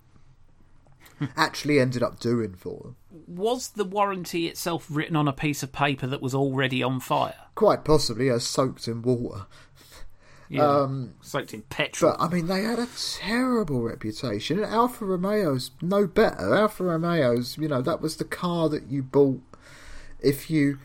Actually, 1.37 1.81
ended 1.81 2.03
up 2.03 2.21
doing 2.21 2.55
for 2.55 2.79
them. 2.83 2.97
Was 3.27 3.71
the 3.71 3.85
warranty 3.85 4.47
itself 4.47 4.87
written 4.89 5.17
on 5.17 5.27
a 5.27 5.33
piece 5.33 5.63
of 5.63 5.73
paper 5.73 6.07
that 6.07 6.23
was 6.23 6.35
already 6.35 6.83
on 6.83 7.01
fire? 7.01 7.35
Quite 7.55 7.85
possibly, 7.85 8.29
as 8.29 8.45
soaked 8.45 8.87
in 8.87 9.03
water. 9.03 9.47
Yeah, 10.49 10.63
Um, 10.67 11.15
soaked 11.21 11.53
in 11.53 11.63
petrol. 11.63 12.15
But 12.17 12.25
I 12.25 12.29
mean, 12.29 12.47
they 12.47 12.63
had 12.63 12.79
a 12.79 12.89
terrible 12.97 13.83
reputation. 13.83 14.59
And 14.59 14.73
Alfa 14.73 15.05
Romeo's 15.05 15.73
no 15.83 16.07
better. 16.07 16.55
Alfa 16.55 16.85
Romeo's, 16.85 17.59
you 17.59 17.69
know, 17.69 17.83
that 17.83 18.01
was 18.01 18.17
the 18.17 18.25
car 18.25 18.69
that 18.69 18.89
you 18.89 19.03
bought 19.03 19.43
if 20.21 20.51
you 20.51 20.79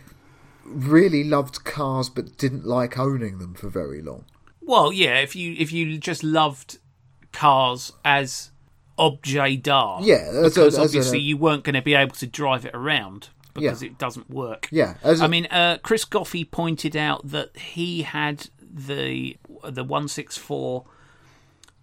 really 0.66 1.24
loved 1.24 1.64
cars 1.64 2.10
but 2.10 2.38
didn't 2.38 2.66
like 2.66 2.98
owning 2.98 3.40
them 3.40 3.54
for 3.54 3.70
very 3.70 4.02
long. 4.02 4.26
Well, 4.62 4.92
yeah, 4.94 5.20
if 5.20 5.36
you 5.36 5.56
if 5.58 5.72
you 5.72 5.98
just 5.98 6.24
loved 6.24 6.78
cars 7.32 7.92
as 8.06 8.52
objet 8.98 9.64
d'art, 9.64 10.04
Yeah, 10.04 10.16
as 10.30 10.36
a- 10.36 10.42
because 10.44 10.58
as 10.74 10.78
a- 10.78 10.82
obviously 10.84 11.20
you 11.20 11.36
weren't 11.38 11.64
going 11.64 11.74
to 11.76 11.82
be 11.82 11.96
able 11.96 12.16
to 12.16 12.28
drive 12.28 12.66
it 12.66 12.72
around 12.74 13.30
because 13.54 13.82
Yeah. 13.84 13.90
it 13.90 13.98
doesn't 13.98 14.30
work. 14.30 14.68
Yeah, 14.72 14.96
as 15.04 15.20
a- 15.22 15.26
I 15.26 15.28
mean, 15.28 15.48
uh, 15.48 15.78
Chris 15.84 16.06
Goffey 16.06 16.50
pointed 16.50 16.96
out 16.96 17.28
that 17.30 17.56
he 17.58 18.04
had 18.04 18.48
the 18.62 19.38
the 19.70 19.84
one 19.84 20.08
six 20.08 20.38
four 20.38 20.86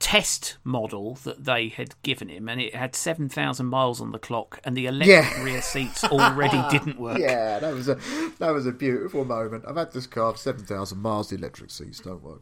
test 0.00 0.56
model 0.64 1.14
that 1.24 1.44
they 1.44 1.68
had 1.68 1.94
given 2.02 2.28
him, 2.28 2.48
and 2.48 2.60
it 2.60 2.74
had 2.74 2.96
seven 2.96 3.28
thousand 3.28 3.66
miles 3.66 4.00
on 4.00 4.10
the 4.10 4.18
clock, 4.18 4.58
and 4.64 4.76
the 4.76 4.86
electric 4.86 5.08
Yeah. 5.24 5.42
rear 5.44 5.62
seats 5.62 6.02
already 6.04 6.60
didn't 6.70 6.98
work. 6.98 7.18
Yeah, 7.18 7.60
that 7.60 7.72
was 7.74 7.88
a 7.88 7.98
that 8.38 8.50
was 8.50 8.66
a 8.66 8.72
beautiful 8.72 9.24
moment. 9.24 9.64
I've 9.68 9.76
had 9.76 9.92
this 9.92 10.06
car 10.08 10.32
for 10.32 10.38
seven 10.38 10.64
thousand 10.64 10.98
miles. 10.98 11.28
The 11.30 11.36
electric 11.36 11.70
seats 11.70 12.00
don't 12.00 12.22
work. 12.22 12.40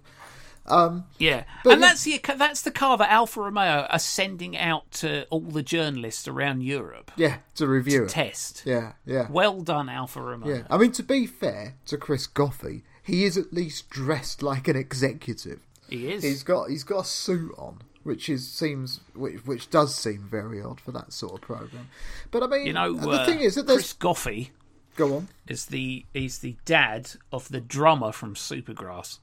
Um, 0.70 1.06
Yeah, 1.18 1.44
and 1.64 1.82
that's 1.82 2.04
the 2.04 2.20
that's 2.36 2.60
the 2.60 2.70
car 2.70 2.98
that 2.98 3.10
Alfa 3.10 3.40
Romeo 3.40 3.86
are 3.88 3.98
sending 3.98 4.54
out 4.56 4.90
to 4.92 5.24
all 5.30 5.40
the 5.40 5.62
journalists 5.62 6.28
around 6.28 6.62
Europe 6.62 7.10
yeah, 7.16 7.38
to 7.54 7.66
review 7.66 8.00
to 8.00 8.04
it. 8.04 8.10
test. 8.10 8.62
Yeah, 8.66 8.92
yeah, 9.06 9.28
Well 9.30 9.62
done, 9.62 9.88
Alfa 9.88 10.20
Romeo. 10.20 10.56
yeah. 10.56 10.62
I 10.68 10.76
mean, 10.76 10.92
to 10.92 11.02
be 11.02 11.26
fair 11.26 11.76
to 11.86 11.96
Chris 11.96 12.26
Goffey, 12.26 12.82
he 13.02 13.24
is 13.24 13.38
at 13.38 13.50
least 13.50 13.88
dressed 13.88 14.42
like 14.42 14.68
an 14.68 14.76
executive. 14.76 15.60
He 15.88 16.12
is. 16.12 16.22
He's 16.22 16.42
got 16.42 16.68
he's 16.70 16.84
got 16.84 17.00
a 17.00 17.04
suit 17.04 17.54
on, 17.58 17.78
which 18.02 18.28
is 18.28 18.46
seems 18.48 19.00
which 19.14 19.44
which 19.46 19.70
does 19.70 19.94
seem 19.94 20.26
very 20.30 20.60
odd 20.62 20.80
for 20.80 20.92
that 20.92 21.12
sort 21.12 21.34
of 21.34 21.40
program. 21.40 21.88
But 22.30 22.42
I 22.42 22.46
mean, 22.46 22.66
you 22.66 22.72
know, 22.72 22.94
the 22.94 23.10
uh, 23.10 23.26
thing 23.26 23.40
is 23.40 23.54
that 23.54 23.66
Chris 23.66 23.76
there's 23.76 23.94
Goffey 23.94 24.50
go 24.96 25.16
on. 25.16 25.28
is 25.46 25.66
the 25.66 26.04
is 26.14 26.38
the 26.38 26.56
dad 26.64 27.10
of 27.32 27.48
the 27.48 27.60
drummer 27.60 28.12
from 28.12 28.34
Supergrass. 28.34 29.18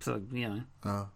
So 0.00 0.20
you 0.32 0.48
know, 0.48 0.62
Oh. 0.84 1.08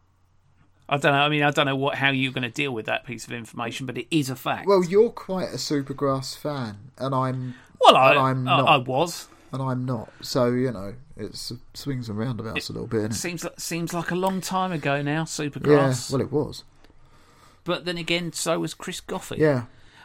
I 0.88 0.96
don't 0.96 1.12
know. 1.12 1.18
I 1.18 1.28
mean, 1.28 1.42
I 1.42 1.50
don't 1.50 1.66
know 1.66 1.76
what 1.76 1.96
how 1.96 2.10
you're 2.10 2.32
going 2.32 2.42
to 2.42 2.50
deal 2.50 2.72
with 2.72 2.86
that 2.86 3.04
piece 3.04 3.26
of 3.26 3.32
information, 3.32 3.84
but 3.86 3.98
it 3.98 4.06
is 4.10 4.30
a 4.30 4.36
fact. 4.36 4.66
Well, 4.66 4.82
you're 4.84 5.10
quite 5.10 5.48
a 5.48 5.56
Supergrass 5.58 6.36
fan, 6.36 6.90
and 6.96 7.14
I'm 7.14 7.54
well, 7.80 7.96
I, 7.96 8.14
I'm 8.14 8.44
not. 8.44 8.66
I 8.66 8.76
was. 8.78 9.28
and 9.52 9.60
I'm 9.62 9.84
not. 9.84 10.10
So 10.22 10.46
you 10.52 10.70
know, 10.72 10.94
it 11.16 11.36
swings 11.74 12.08
and 12.08 12.18
roundabouts 12.18 12.70
a 12.70 12.72
little 12.72 12.88
bit. 12.88 12.98
Isn't 12.98 13.10
it? 13.12 13.14
Seems 13.14 13.46
seems 13.58 13.92
like 13.92 14.10
a 14.10 14.16
long 14.16 14.40
time 14.40 14.72
ago 14.72 15.02
now, 15.02 15.20
Yeah, 15.20 15.24
Supergrass. 15.24 16.10
well, 16.10 16.20
it 16.22 16.32
was. 16.32 16.64
but 17.64 17.84
then 17.84 17.98
again, 17.98 18.32
so 18.32 18.58
was 18.60 18.72
Chris 18.74 19.00
Goffey. 19.02 19.36
Yeah, 19.38 19.64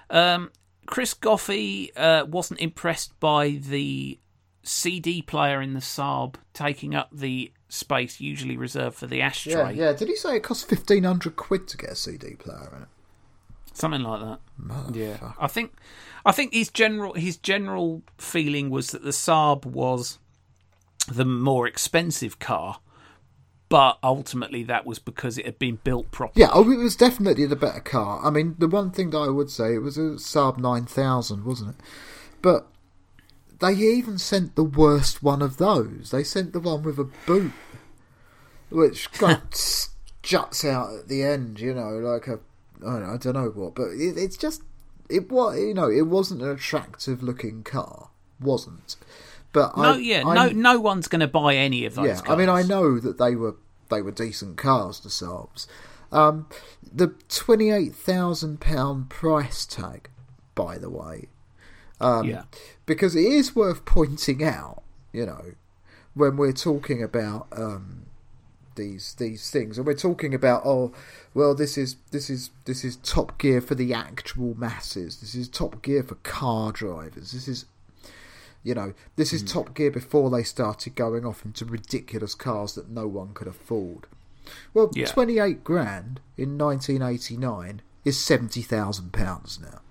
Um, 0.09 0.51
Chris 0.85 1.13
Goffey 1.13 1.91
uh, 1.95 2.25
wasn't 2.27 2.59
impressed 2.59 3.17
by 3.21 3.51
the 3.51 4.19
CD 4.63 5.21
player 5.21 5.61
in 5.61 5.73
the 5.73 5.79
Saab 5.79 6.35
taking 6.53 6.93
up 6.93 7.09
the 7.11 7.51
space 7.73 8.21
usually 8.21 8.55
reserved 8.55 8.95
for 8.95 9.07
the 9.07 9.21
ashtray. 9.21 9.53
yeah. 9.53 9.69
yeah. 9.69 9.93
Did 9.93 10.07
he 10.07 10.15
say 10.15 10.37
it 10.37 10.43
cost 10.43 10.69
fifteen 10.69 11.03
hundred 11.03 11.35
quid 11.35 11.67
to 11.69 11.77
get 11.77 11.91
a 11.91 11.95
CD 11.95 12.35
player 12.35 12.69
in 12.75 12.83
it? 12.83 12.87
Something 13.73 14.03
like 14.03 14.21
that. 14.21 14.39
Yeah, 14.95 15.33
I 15.39 15.47
think, 15.47 15.73
I 16.23 16.31
think 16.31 16.53
his 16.53 16.69
general 16.69 17.13
his 17.13 17.37
general 17.37 18.03
feeling 18.19 18.69
was 18.69 18.91
that 18.91 19.03
the 19.03 19.09
Saab 19.09 19.65
was 19.65 20.19
the 21.07 21.25
more 21.25 21.67
expensive 21.67 22.37
car, 22.37 22.79
but 23.69 23.97
ultimately 24.03 24.61
that 24.63 24.85
was 24.85 24.99
because 24.99 25.39
it 25.39 25.45
had 25.45 25.57
been 25.57 25.79
built 25.83 26.11
properly. 26.11 26.41
Yeah, 26.41 26.51
oh, 26.53 26.69
it 26.71 26.77
was 26.77 26.95
definitely 26.95 27.47
the 27.47 27.55
better 27.55 27.79
car. 27.79 28.23
I 28.23 28.29
mean, 28.29 28.55
the 28.59 28.67
one 28.67 28.91
thing 28.91 29.09
that 29.09 29.17
I 29.17 29.29
would 29.29 29.49
say, 29.49 29.73
it 29.73 29.79
was 29.79 29.97
a 29.97 30.17
Saab 30.17 30.59
9000, 30.59 31.43
wasn't 31.43 31.71
it? 31.71 31.75
But 32.43 32.67
they 33.59 33.73
even 33.73 34.17
sent 34.17 34.55
the 34.55 34.63
worst 34.63 35.23
one 35.23 35.41
of 35.41 35.57
those. 35.57 36.11
They 36.11 36.23
sent 36.23 36.53
the 36.53 36.59
one 36.59 36.83
with 36.83 36.99
a 36.99 37.09
boot, 37.25 37.51
which 38.69 39.09
juts 40.23 40.65
out 40.65 40.93
at 40.93 41.07
the 41.07 41.23
end, 41.23 41.59
you 41.59 41.73
know, 41.73 41.89
like 41.89 42.27
a, 42.27 42.39
I 42.85 42.91
don't 42.91 43.03
know, 43.03 43.13
I 43.13 43.17
don't 43.17 43.33
know 43.33 43.49
what, 43.49 43.75
but 43.75 43.89
it, 43.91 44.17
it's 44.17 44.37
just, 44.37 44.63
it 45.09 45.31
was, 45.31 45.57
you 45.59 45.73
know, 45.73 45.89
it 45.89 46.07
wasn't 46.07 46.41
an 46.41 46.49
attractive 46.49 47.21
looking 47.21 47.63
car. 47.63 48.09
Wasn't. 48.39 48.95
But 49.53 49.77
no, 49.77 49.93
I, 49.93 49.97
yeah, 49.97 50.23
I, 50.25 50.33
no, 50.33 50.49
no 50.49 50.79
one's 50.79 51.07
going 51.07 51.21
to 51.21 51.27
buy 51.27 51.55
any 51.55 51.85
of 51.85 51.95
those. 51.95 52.07
yeah, 52.07 52.21
I 52.27 52.35
mean, 52.35 52.49
I 52.49 52.63
know 52.63 52.99
that 52.99 53.19
they 53.19 53.35
were 53.35 53.55
they 53.89 54.01
were 54.01 54.11
decent 54.11 54.57
cars, 54.57 54.99
the 54.99 55.09
Saabs. 55.09 55.67
Um, 56.11 56.47
the 56.91 57.13
twenty 57.29 57.69
eight 57.69 57.93
thousand 57.93 58.59
pound 58.59 59.09
price 59.09 59.65
tag, 59.65 60.09
by 60.55 60.79
the 60.79 60.89
way, 60.89 61.29
um, 62.03 62.27
yeah, 62.27 62.43
because 62.85 63.15
it 63.15 63.25
is 63.25 63.55
worth 63.55 63.85
pointing 63.85 64.43
out, 64.43 64.83
you 65.11 65.25
know, 65.25 65.53
when 66.13 66.37
we're 66.37 66.51
talking 66.53 67.01
about 67.01 67.47
um, 67.55 68.05
these 68.75 69.15
these 69.15 69.49
things, 69.49 69.77
and 69.77 69.87
we're 69.87 69.93
talking 69.93 70.33
about 70.33 70.63
oh, 70.65 70.91
well, 71.33 71.55
this 71.55 71.77
is 71.77 71.95
this 72.11 72.29
is 72.29 72.49
this 72.65 72.83
is 72.83 72.97
Top 72.97 73.37
Gear 73.37 73.61
for 73.61 73.75
the 73.75 73.93
actual 73.93 74.55
masses. 74.57 75.21
This 75.21 75.35
is 75.35 75.47
Top 75.47 75.81
Gear 75.81 76.03
for 76.03 76.15
car 76.15 76.71
drivers. 76.71 77.31
This 77.31 77.47
is 77.47 77.65
you 78.63 78.73
know, 78.73 78.93
this 79.17 79.33
is 79.33 79.43
Top 79.43 79.73
Gear 79.73 79.91
before 79.91 80.29
they 80.29 80.43
started 80.43 80.95
going 80.95 81.25
off 81.25 81.43
into 81.43 81.65
ridiculous 81.65 82.33
cars 82.33 82.75
that 82.75 82.89
no 82.89 83.07
one 83.07 83.33
could 83.33 83.47
afford. 83.47 84.07
Well, 84.73 84.89
Yeah. 84.93 85.07
28 85.07 85.63
grand 85.65 86.21
in 86.37 86.57
1989 86.57 87.81
is 88.05 88.19
70,000 88.23 89.11
pounds 89.11 89.59
now. 89.61 89.81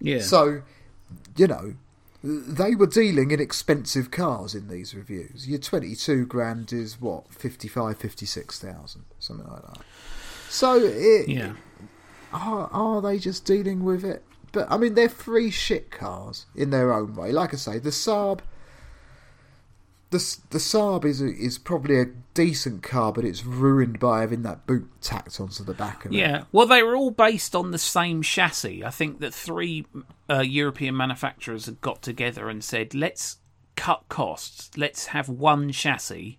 yeah. 0.00 0.20
So, 0.20 0.62
you 1.36 1.46
know, 1.46 1.74
they 2.22 2.74
were 2.74 2.86
dealing 2.86 3.30
in 3.30 3.40
expensive 3.40 4.10
cars 4.10 4.54
in 4.54 4.68
these 4.68 4.94
reviews. 4.94 5.46
Your 5.48 5.58
22 5.58 6.26
grand 6.26 6.72
is 6.72 7.00
what, 7.00 7.32
55, 7.32 7.96
56,000, 7.96 9.04
something 9.18 9.46
like 9.46 9.62
that. 9.62 9.84
So, 10.48 10.76
it, 10.76 11.28
yeah, 11.28 11.52
are, 12.32 12.68
are 12.72 13.02
they 13.02 13.18
just 13.18 13.44
dealing 13.44 13.84
with 13.84 14.04
it? 14.04 14.24
But 14.52 14.70
I 14.70 14.78
mean, 14.78 14.94
they're 14.94 15.08
free 15.08 15.50
shit 15.50 15.90
cars 15.90 16.46
in 16.54 16.70
their 16.70 16.92
own 16.92 17.14
way. 17.14 17.32
Like 17.32 17.52
I 17.52 17.56
say, 17.56 17.78
the 17.78 17.90
Saab, 17.90 18.40
the 20.10 20.36
the 20.50 20.58
Saab 20.58 21.04
is 21.04 21.20
a, 21.20 21.26
is 21.26 21.58
probably 21.58 22.00
a 22.00 22.06
decent 22.32 22.82
car, 22.82 23.12
but 23.12 23.24
it's 23.24 23.44
ruined 23.44 23.98
by 23.98 24.20
having 24.20 24.42
that 24.42 24.66
boot 24.66 24.88
tacked 25.02 25.38
onto 25.40 25.62
the 25.62 25.74
back 25.74 26.04
of 26.04 26.12
it. 26.12 26.16
yeah. 26.16 26.44
Well, 26.50 26.66
they 26.66 26.82
were 26.82 26.96
all 26.96 27.10
based 27.10 27.54
on 27.54 27.72
the 27.72 27.78
same 27.78 28.22
chassis. 28.22 28.84
I 28.84 28.90
think 28.90 29.20
that 29.20 29.34
three 29.34 29.86
uh, 30.30 30.40
European 30.40 30.96
manufacturers 30.96 31.66
had 31.66 31.80
got 31.80 32.00
together 32.00 32.48
and 32.48 32.64
said, 32.64 32.94
"Let's 32.94 33.38
cut 33.76 34.04
costs. 34.08 34.70
Let's 34.78 35.06
have 35.06 35.28
one 35.28 35.72
chassis, 35.72 36.38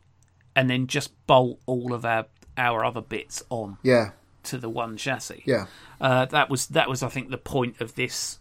and 0.55 0.69
then 0.69 0.88
just 0.88 1.11
bolt 1.27 1.59
all 1.67 1.93
of 1.93 2.05
our 2.05 2.25
our 2.57 2.83
other 2.83 3.01
bits 3.01 3.43
on 3.49 3.77
yeah, 3.83 4.11
to 4.43 4.57
the 4.57 4.69
one 4.69 4.97
chassis." 4.97 5.43
yeah. 5.45 5.67
Uh, 6.01 6.25
that 6.25 6.49
was 6.49 6.67
that 6.67 6.89
was 6.89 7.03
I 7.03 7.09
think 7.09 7.29
the 7.29 7.38
point 7.38 7.81
of 7.81 7.93
this 7.93 8.39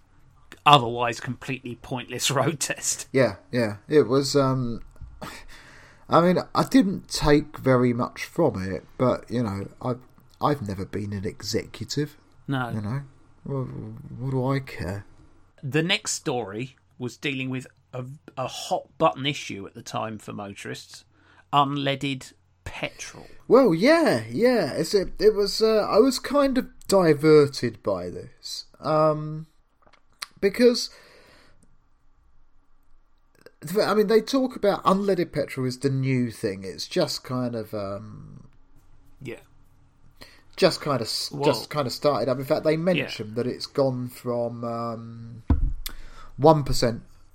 otherwise 0.64 1.20
completely 1.20 1.74
pointless 1.82 2.30
road 2.30 2.60
test. 2.60 3.08
Yeah, 3.12 3.36
yeah. 3.52 3.76
It 3.88 4.08
was. 4.08 4.34
um 4.34 4.80
I 6.08 6.20
mean, 6.22 6.38
I 6.54 6.64
didn't 6.64 7.08
take 7.08 7.58
very 7.58 7.92
much 7.92 8.24
from 8.24 8.62
it, 8.62 8.84
but 8.96 9.30
you 9.30 9.42
know, 9.42 9.68
I've 9.82 10.00
I've 10.40 10.66
never 10.66 10.84
been 10.84 11.12
an 11.12 11.26
executive. 11.26 12.16
No. 12.46 12.70
You 12.70 12.80
know, 12.80 13.02
what, 13.44 13.64
what 14.18 14.30
do 14.30 14.46
I 14.46 14.60
care? 14.60 15.04
The 15.62 15.82
next 15.82 16.12
story 16.12 16.76
was 16.98 17.16
dealing 17.16 17.50
with 17.50 17.66
a, 17.92 18.04
a 18.36 18.46
hot 18.46 18.86
button 18.96 19.26
issue 19.26 19.66
at 19.66 19.74
the 19.74 19.82
time 19.82 20.18
for 20.18 20.32
motorists: 20.32 21.04
unleaded 21.52 22.32
petrol. 22.64 23.26
Well, 23.46 23.74
yeah, 23.74 24.24
yeah. 24.30 24.72
It's 24.72 24.94
a, 24.94 25.08
it 25.18 25.34
was. 25.34 25.60
Uh, 25.60 25.86
I 25.90 25.98
was 25.98 26.18
kind 26.18 26.56
of 26.56 26.68
diverted 26.88 27.82
by 27.82 28.08
this 28.08 28.64
um, 28.80 29.46
because. 30.40 30.88
I 33.84 33.94
mean, 33.94 34.06
they 34.06 34.20
talk 34.20 34.54
about 34.56 34.84
unleaded 34.84 35.32
petrol 35.32 35.66
is 35.66 35.78
the 35.78 35.90
new 35.90 36.30
thing. 36.30 36.62
It's 36.64 36.86
just 36.86 37.24
kind 37.24 37.54
of, 37.56 37.74
um, 37.74 38.44
Yeah. 39.20 39.40
just 40.56 40.80
kind 40.80 41.00
of, 41.00 41.08
just 41.44 41.68
kind 41.70 41.86
of 41.86 41.92
started 41.92 42.28
up. 42.28 42.38
In 42.38 42.44
fact, 42.44 42.64
they 42.64 42.76
mentioned 42.76 43.34
that 43.36 43.46
it's 43.46 43.66
gone 43.66 44.08
from 44.08 44.64
um, 44.64 45.42
one 46.36 46.64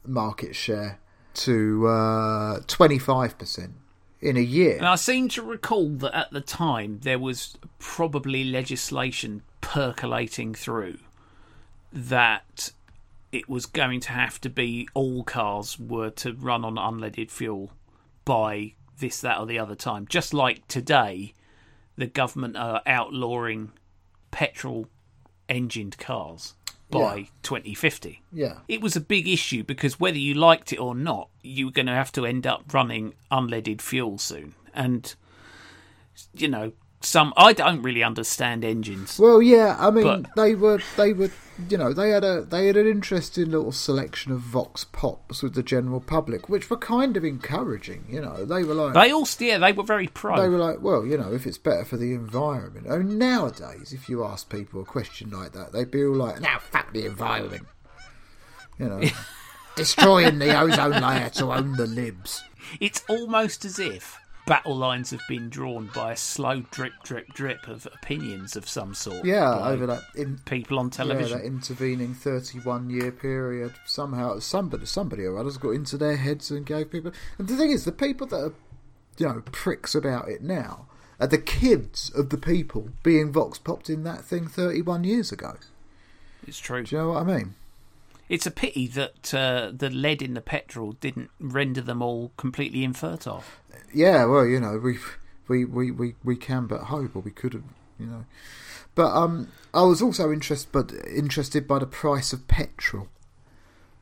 market 0.05 0.55
share 0.55 0.99
to 1.33 1.87
uh, 1.87 2.59
twenty 2.67 2.99
five 2.99 3.37
percent 3.37 3.73
in 4.21 4.37
a 4.37 4.41
year. 4.41 4.77
And 4.77 4.85
I 4.85 4.95
seem 4.95 5.27
to 5.29 5.41
recall 5.41 5.89
that 5.89 6.15
at 6.15 6.31
the 6.31 6.41
time 6.41 6.99
there 7.03 7.19
was 7.19 7.57
probably 7.79 8.43
legislation 8.43 9.41
percolating 9.61 10.53
through 10.53 10.99
that 11.91 12.71
it 13.33 13.49
was 13.49 13.65
going 13.65 13.99
to 13.99 14.11
have 14.11 14.39
to 14.41 14.49
be 14.49 14.87
all 14.93 15.23
cars 15.23 15.79
were 15.79 16.11
to 16.11 16.33
run 16.33 16.63
on 16.63 16.75
unleaded 16.75 17.31
fuel 17.31 17.71
by 18.25 18.73
this, 18.99 19.19
that, 19.21 19.39
or 19.39 19.47
the 19.47 19.57
other 19.57 19.75
time. 19.75 20.05
Just 20.07 20.33
like 20.33 20.67
today, 20.67 21.33
the 21.97 22.05
government 22.05 22.55
are 22.55 22.81
outlawing 22.85 23.71
petrol 24.31 24.87
engined 25.49 25.97
cars 25.97 26.53
by 26.89 27.15
Yeah. 27.15 27.25
2050 27.41 28.21
yeah. 28.31 28.59
it 28.67 28.79
was 28.79 28.95
a 28.95 29.01
big 29.01 29.27
issue 29.27 29.63
because 29.63 29.99
whether 29.99 30.17
you 30.17 30.35
liked 30.35 30.71
it 30.71 30.77
or 30.77 30.93
not, 30.93 31.27
you 31.41 31.65
were 31.65 31.71
going 31.71 31.87
to 31.87 31.91
have 31.91 32.11
to 32.13 32.25
end 32.25 32.45
up 32.45 32.71
running 32.71 33.13
unleaded 33.31 33.81
fuel 33.81 34.17
soon. 34.19 34.53
And 34.73 35.13
you 36.35 36.47
know, 36.47 36.73
some 37.03 37.33
I 37.37 37.53
don't 37.53 37.81
really 37.81 38.03
understand 38.03 38.63
engines. 38.65 39.19
Well, 39.19 39.41
yeah, 39.41 39.75
I 39.79 39.91
mean, 39.91 40.03
But- 40.03 40.35
they 40.35 40.55
were 40.55 40.79
they 40.97 41.13
were 41.13 41.29
you 41.69 41.77
know 41.77 41.93
they 41.93 42.09
had 42.09 42.23
a 42.23 42.41
they 42.41 42.65
had 42.67 42.77
an 42.77 42.87
interesting 42.87 43.51
little 43.51 43.71
selection 43.71 44.31
of 44.31 44.39
vox 44.39 44.85
pops 44.85 45.43
with 45.43 45.53
the 45.53 45.61
general 45.63 45.99
public, 45.99 46.49
which 46.49 46.69
were 46.69 46.77
kind 46.77 47.15
of 47.15 47.23
encouraging. 47.23 48.05
You 48.09 48.21
know, 48.21 48.43
they 48.45 48.63
were 48.63 48.73
like 48.73 48.93
They 48.95 49.11
all, 49.11 49.27
yeah, 49.39 49.59
they 49.59 49.71
were 49.71 49.83
very 49.83 50.07
pro. 50.07 50.41
they 50.41 50.49
were 50.49 50.57
like, 50.57 50.81
well, 50.81 51.05
you 51.05 51.17
know, 51.17 51.31
if 51.33 51.45
it's 51.45 51.57
better 51.59 51.85
for 51.85 51.97
the 51.97 52.13
environment. 52.13 52.87
I 52.89 52.97
mean, 52.97 53.17
nowadays, 53.19 53.93
if 53.93 54.09
you 54.09 54.23
ask 54.23 54.49
people 54.49 54.81
a 54.81 54.85
question 54.85 55.29
like 55.29 55.51
that, 55.53 55.73
they'd 55.73 55.91
be 55.91 56.03
all 56.03 56.15
like, 56.15 56.41
"Now, 56.41 56.57
fuck 56.59 56.91
the 56.93 57.05
environment," 57.05 57.67
you 58.79 58.87
know, 58.89 59.01
destroying 59.75 60.39
the 60.39 60.59
ozone 60.59 61.01
layer 61.01 61.29
to 61.31 61.51
own 61.53 61.73
the 61.73 61.85
libs. 61.87 62.43
It's 62.79 63.03
almost 63.07 63.65
as 63.65 63.77
if 63.77 64.17
battle 64.45 64.75
lines 64.75 65.11
have 65.11 65.21
been 65.27 65.49
drawn 65.49 65.89
by 65.93 66.13
a 66.13 66.17
slow 66.17 66.61
drip, 66.71 66.93
drip, 67.03 67.33
drip 67.33 67.67
of 67.67 67.85
opinions 67.87 68.55
of 68.55 68.67
some 68.67 68.93
sort. 68.93 69.25
Yeah, 69.25 69.67
over 69.67 69.85
that 69.87 70.03
in, 70.15 70.39
people 70.45 70.79
on 70.79 70.89
television. 70.89 71.37
Yeah, 71.37 71.43
that 71.43 71.45
intervening 71.45 72.13
31 72.13 72.89
year 72.89 73.11
period. 73.11 73.73
Somehow, 73.85 74.39
somebody, 74.39 74.85
somebody 74.85 75.23
or 75.23 75.37
others 75.37 75.57
got 75.57 75.71
into 75.71 75.97
their 75.97 76.17
heads 76.17 76.51
and 76.51 76.65
gave 76.65 76.91
people. 76.91 77.11
And 77.37 77.47
the 77.47 77.55
thing 77.55 77.71
is, 77.71 77.85
the 77.85 77.91
people 77.91 78.27
that 78.27 78.37
are, 78.37 78.53
you 79.17 79.27
know, 79.27 79.41
pricks 79.51 79.95
about 79.95 80.27
it 80.29 80.41
now 80.41 80.87
are 81.19 81.27
the 81.27 81.37
kids 81.37 82.11
of 82.15 82.29
the 82.29 82.37
people 82.37 82.89
being 83.03 83.31
vox 83.31 83.57
popped 83.57 83.89
in 83.89 84.03
that 84.03 84.23
thing 84.23 84.47
31 84.47 85.03
years 85.03 85.31
ago. 85.31 85.55
it's 86.45 86.59
true. 86.59 86.83
Do 86.83 86.95
you 86.95 87.01
know 87.01 87.09
what 87.09 87.23
I 87.27 87.37
mean? 87.37 87.55
It's 88.29 88.45
a 88.45 88.51
pity 88.51 88.87
that 88.87 89.33
uh, 89.33 89.71
the 89.75 89.89
lead 89.89 90.21
in 90.21 90.33
the 90.33 90.41
petrol 90.41 90.93
didn't 90.93 91.29
render 91.39 91.81
them 91.81 92.01
all 92.01 92.31
completely 92.37 92.83
infertile. 92.83 93.43
Yeah, 93.93 94.25
well, 94.25 94.45
you 94.45 94.59
know, 94.59 94.79
we 94.83 94.97
we 95.47 95.65
we 95.65 95.91
we, 95.91 96.15
we 96.23 96.35
can 96.35 96.67
but 96.67 96.85
hope, 96.85 97.15
or 97.15 97.19
we 97.19 97.31
could 97.31 97.53
have, 97.53 97.63
you 97.99 98.05
know. 98.05 98.25
But 98.95 99.15
um, 99.15 99.49
I 99.73 99.83
was 99.83 100.01
also 100.01 100.31
interested, 100.31 100.71
but 100.71 100.93
interested 101.07 101.67
by 101.67 101.79
the 101.79 101.87
price 101.87 102.31
of 102.31 102.47
petrol. 102.47 103.07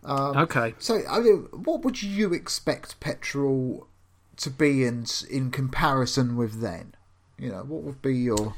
Um, 0.04 0.38
okay. 0.38 0.76
So, 0.80 1.02
I 1.10 1.20
mean, 1.20 1.48
what 1.52 1.84
would 1.84 2.02
you 2.02 2.34
expect 2.34 3.00
petrol 3.00 3.88
to 4.38 4.50
be 4.50 4.84
in 4.84 5.06
in 5.30 5.52
comparison 5.52 6.36
with 6.36 6.62
then? 6.62 6.96
You 7.38 7.50
know, 7.50 7.64
what 7.64 7.84
would 7.84 8.02
be 8.02 8.16
your? 8.16 8.56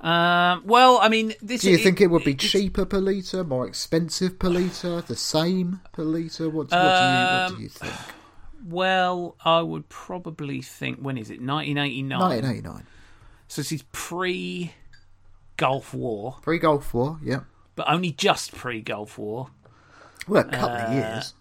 Um, 0.00 0.62
well, 0.64 0.98
I 1.02 1.08
mean, 1.08 1.34
this. 1.42 1.62
Do 1.62 1.70
you 1.70 1.78
think 1.78 2.00
it 2.00 2.06
would 2.08 2.24
be 2.24 2.34
cheaper 2.34 2.84
per 2.84 2.98
liter, 2.98 3.42
more 3.42 3.66
expensive 3.66 4.38
per 4.38 4.48
liter, 4.48 5.00
the 5.00 5.16
same 5.16 5.80
per 5.92 6.04
liter? 6.04 6.48
What, 6.48 6.70
what 6.70 6.70
do 6.70 6.76
you 6.76 6.82
what 6.82 7.48
do 7.48 7.54
Um, 7.56 7.62
you 7.62 7.68
think? 7.68 7.94
Well, 8.66 9.36
I 9.44 9.60
would 9.62 9.88
probably 9.88 10.62
think 10.62 10.98
when 11.00 11.18
is 11.18 11.30
it? 11.30 11.40
1989. 11.40 12.18
Nineteen 12.18 12.50
eighty 12.50 12.60
nine, 12.62 12.86
So 13.48 13.60
this 13.62 13.72
is 13.72 13.82
pre 13.92 14.72
Gulf 15.56 15.92
War, 15.94 16.36
pre 16.42 16.58
Gulf 16.58 16.94
War, 16.94 17.18
yeah. 17.22 17.40
but 17.74 17.88
only 17.90 18.12
just 18.12 18.54
pre 18.54 18.80
Gulf 18.80 19.18
War. 19.18 19.50
Well, 20.28 20.42
a 20.46 20.50
couple 20.50 20.76
Uh, 20.76 20.86
of 20.86 20.92
years. 20.94 21.34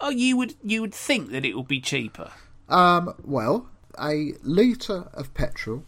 Oh, 0.00 0.10
you 0.10 0.36
would 0.38 0.54
you 0.62 0.80
would 0.80 0.94
think 0.94 1.30
that 1.32 1.44
it 1.44 1.54
would 1.54 1.68
be 1.68 1.80
cheaper. 1.80 2.30
Um, 2.68 3.14
well, 3.22 3.68
a 4.00 4.32
litre 4.42 5.08
of 5.12 5.34
petrol 5.34 5.84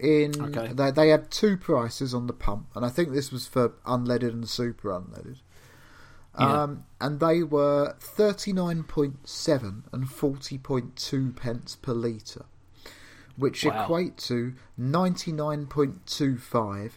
in 0.00 0.56
Okay. 0.56 0.72
they, 0.72 0.90
they 0.90 1.08
had 1.10 1.30
two 1.30 1.56
prices 1.56 2.12
on 2.14 2.26
the 2.26 2.32
pump 2.32 2.66
and 2.74 2.84
I 2.84 2.88
think 2.88 3.12
this 3.12 3.30
was 3.30 3.46
for 3.46 3.68
unleaded 3.86 4.30
and 4.32 4.48
super 4.48 4.88
unleaded. 4.90 5.36
Yeah. 6.38 6.62
Um, 6.62 6.84
and 7.00 7.18
they 7.20 7.42
were 7.42 7.96
39.7 8.00 9.82
and 9.92 10.04
40.2 10.06 11.36
pence 11.36 11.76
per 11.76 11.92
litre, 11.92 12.44
which 13.36 13.64
Wow. 13.64 13.82
equate 13.82 14.16
to 14.18 14.54
99.25 14.78 16.92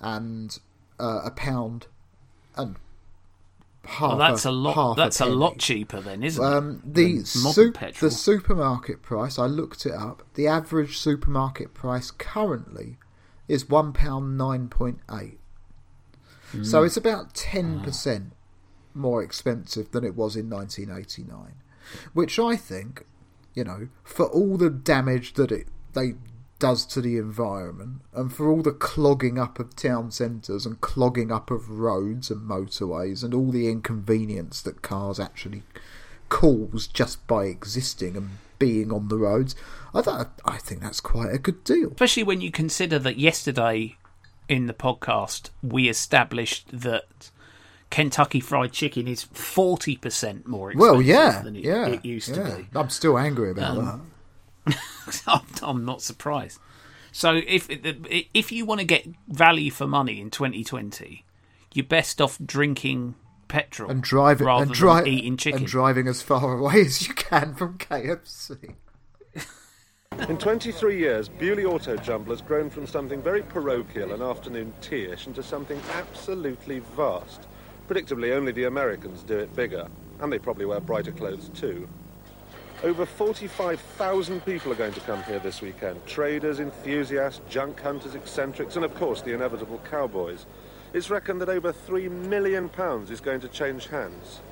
and 0.00 0.58
uh, 0.98 1.20
a 1.24 1.30
pound 1.30 1.86
and 2.56 2.76
half 3.86 4.10
Well, 4.10 4.18
that's 4.18 4.44
a 4.44 4.50
lot. 4.50 4.74
half 4.74 4.96
That's 4.96 5.20
a, 5.20 5.24
penny. 5.24 5.36
lot 5.36 5.58
cheaper 5.58 6.00
then, 6.00 6.22
isn't 6.22 6.42
Um, 6.44 6.70
it? 6.84 6.94
the 6.94 7.12
than 7.16 7.24
su- 7.24 7.72
petrol. 7.72 8.10
the 8.10 8.14
supermarket 8.14 9.02
price, 9.02 9.38
I 9.38 9.46
looked 9.46 9.86
it 9.86 9.92
up. 9.92 10.22
The 10.34 10.46
average 10.46 10.98
supermarket 10.98 11.74
price 11.74 12.10
currently 12.10 12.98
is 13.48 13.68
one 13.68 13.92
pound 13.92 14.36
nine 14.38 14.68
point 14.68 15.00
eight. 15.12 15.38
So 16.62 16.80
Hmm. 16.80 16.86
it's 16.86 16.96
about 16.96 17.34
ten 17.34 17.80
percent 17.80 18.32
more 18.94 19.22
expensive 19.22 19.90
than 19.90 20.04
it 20.04 20.14
was 20.14 20.36
in 20.36 20.48
1989, 20.48 21.54
which 22.12 22.38
I 22.38 22.54
think, 22.56 23.04
you 23.54 23.64
know, 23.64 23.88
for 24.04 24.26
all 24.26 24.56
the 24.56 24.70
damage 24.70 25.34
that 25.34 25.50
it 25.50 25.66
they 25.94 26.14
does 26.64 26.86
to 26.86 27.00
the 27.00 27.16
environment 27.18 28.00
and 28.14 28.32
for 28.32 28.48
all 28.50 28.62
the 28.62 28.72
clogging 28.72 29.38
up 29.38 29.58
of 29.58 29.74
town 29.76 30.10
centres 30.10 30.64
and 30.66 30.80
clogging 30.80 31.30
up 31.30 31.50
of 31.50 31.68
roads 31.68 32.30
and 32.30 32.48
motorways 32.48 33.22
and 33.22 33.34
all 33.34 33.50
the 33.50 33.68
inconvenience 33.68 34.62
that 34.62 34.80
cars 34.80 35.20
actually 35.20 35.62
cause 36.28 36.86
just 36.86 37.24
by 37.26 37.44
existing 37.44 38.16
and 38.16 38.30
being 38.58 38.90
on 38.92 39.08
the 39.08 39.16
roads, 39.18 39.54
I 39.92 40.00
th- 40.02 40.26
I 40.44 40.56
think 40.56 40.80
that's 40.80 41.00
quite 41.00 41.32
a 41.34 41.38
good 41.38 41.62
deal. 41.64 41.90
Especially 41.90 42.22
when 42.22 42.40
you 42.40 42.50
consider 42.50 42.98
that 43.00 43.18
yesterday 43.18 43.96
in 44.48 44.66
the 44.66 44.74
podcast 44.74 45.50
we 45.62 45.88
established 45.88 46.66
that 46.72 47.30
Kentucky 47.90 48.40
Fried 48.40 48.72
Chicken 48.72 49.06
is 49.06 49.22
forty 49.22 49.96
percent 49.96 50.46
more 50.46 50.70
expensive 50.70 50.92
Well, 50.92 51.02
yeah, 51.02 51.42
than 51.42 51.56
it, 51.56 51.64
yeah, 51.64 51.88
it 51.88 52.04
used 52.04 52.30
yeah. 52.30 52.48
to 52.48 52.56
be. 52.56 52.66
I'm 52.74 52.90
still 52.90 53.18
angry 53.18 53.50
about 53.50 53.76
Um, 53.78 53.84
that. 53.84 54.00
I'm, 55.26 55.40
I'm 55.62 55.84
not 55.84 56.02
surprised. 56.02 56.58
So 57.12 57.40
if 57.46 57.68
if 57.70 58.50
you 58.50 58.66
want 58.66 58.80
to 58.80 58.86
get 58.86 59.06
value 59.28 59.70
for 59.70 59.86
money 59.86 60.20
in 60.20 60.30
2020, 60.30 61.24
you're 61.72 61.86
best 61.86 62.20
off 62.20 62.38
drinking 62.44 63.14
petrol 63.46 63.90
and 63.90 64.02
driving 64.02 64.46
rather 64.46 64.64
and, 64.64 64.72
dri- 64.72 64.94
than 64.94 65.06
eating 65.06 65.36
chicken. 65.36 65.60
and 65.60 65.66
driving 65.66 66.08
as 66.08 66.22
far 66.22 66.54
away 66.58 66.80
as 66.80 67.06
you 67.06 67.14
can 67.14 67.54
from 67.54 67.78
KFC. 67.78 68.74
In 70.28 70.38
23 70.38 70.98
years, 70.98 71.28
Beaulieu 71.28 71.66
Auto 71.66 71.96
Jumble 71.96 72.32
has 72.32 72.40
grown 72.40 72.70
from 72.70 72.86
something 72.86 73.20
very 73.20 73.42
parochial 73.42 74.12
and 74.12 74.22
afternoon 74.22 74.72
tea-ish 74.80 75.26
into 75.26 75.42
something 75.42 75.80
absolutely 75.92 76.78
vast. 76.96 77.48
Predictably, 77.88 78.32
only 78.32 78.52
the 78.52 78.64
Americans 78.64 79.24
do 79.24 79.38
it 79.38 79.54
bigger, 79.56 79.88
and 80.20 80.32
they 80.32 80.38
probably 80.38 80.66
wear 80.66 80.80
brighter 80.80 81.10
clothes 81.12 81.50
too. 81.52 81.88
Over 82.84 83.06
45,000 83.06 84.44
people 84.44 84.70
are 84.70 84.74
going 84.74 84.92
to 84.92 85.00
come 85.00 85.22
here 85.22 85.38
this 85.38 85.62
weekend. 85.62 86.04
Traders, 86.04 86.60
enthusiasts, 86.60 87.40
junk 87.48 87.80
hunters, 87.80 88.14
eccentrics, 88.14 88.76
and 88.76 88.84
of 88.84 88.94
course 88.94 89.22
the 89.22 89.32
inevitable 89.32 89.80
cowboys. 89.88 90.44
It's 90.92 91.08
reckoned 91.08 91.40
that 91.40 91.48
over 91.48 91.72
£3 91.72 92.10
million 92.10 92.68
pounds 92.68 93.10
is 93.10 93.22
going 93.22 93.40
to 93.40 93.48
change 93.48 93.86
hands. 93.86 94.42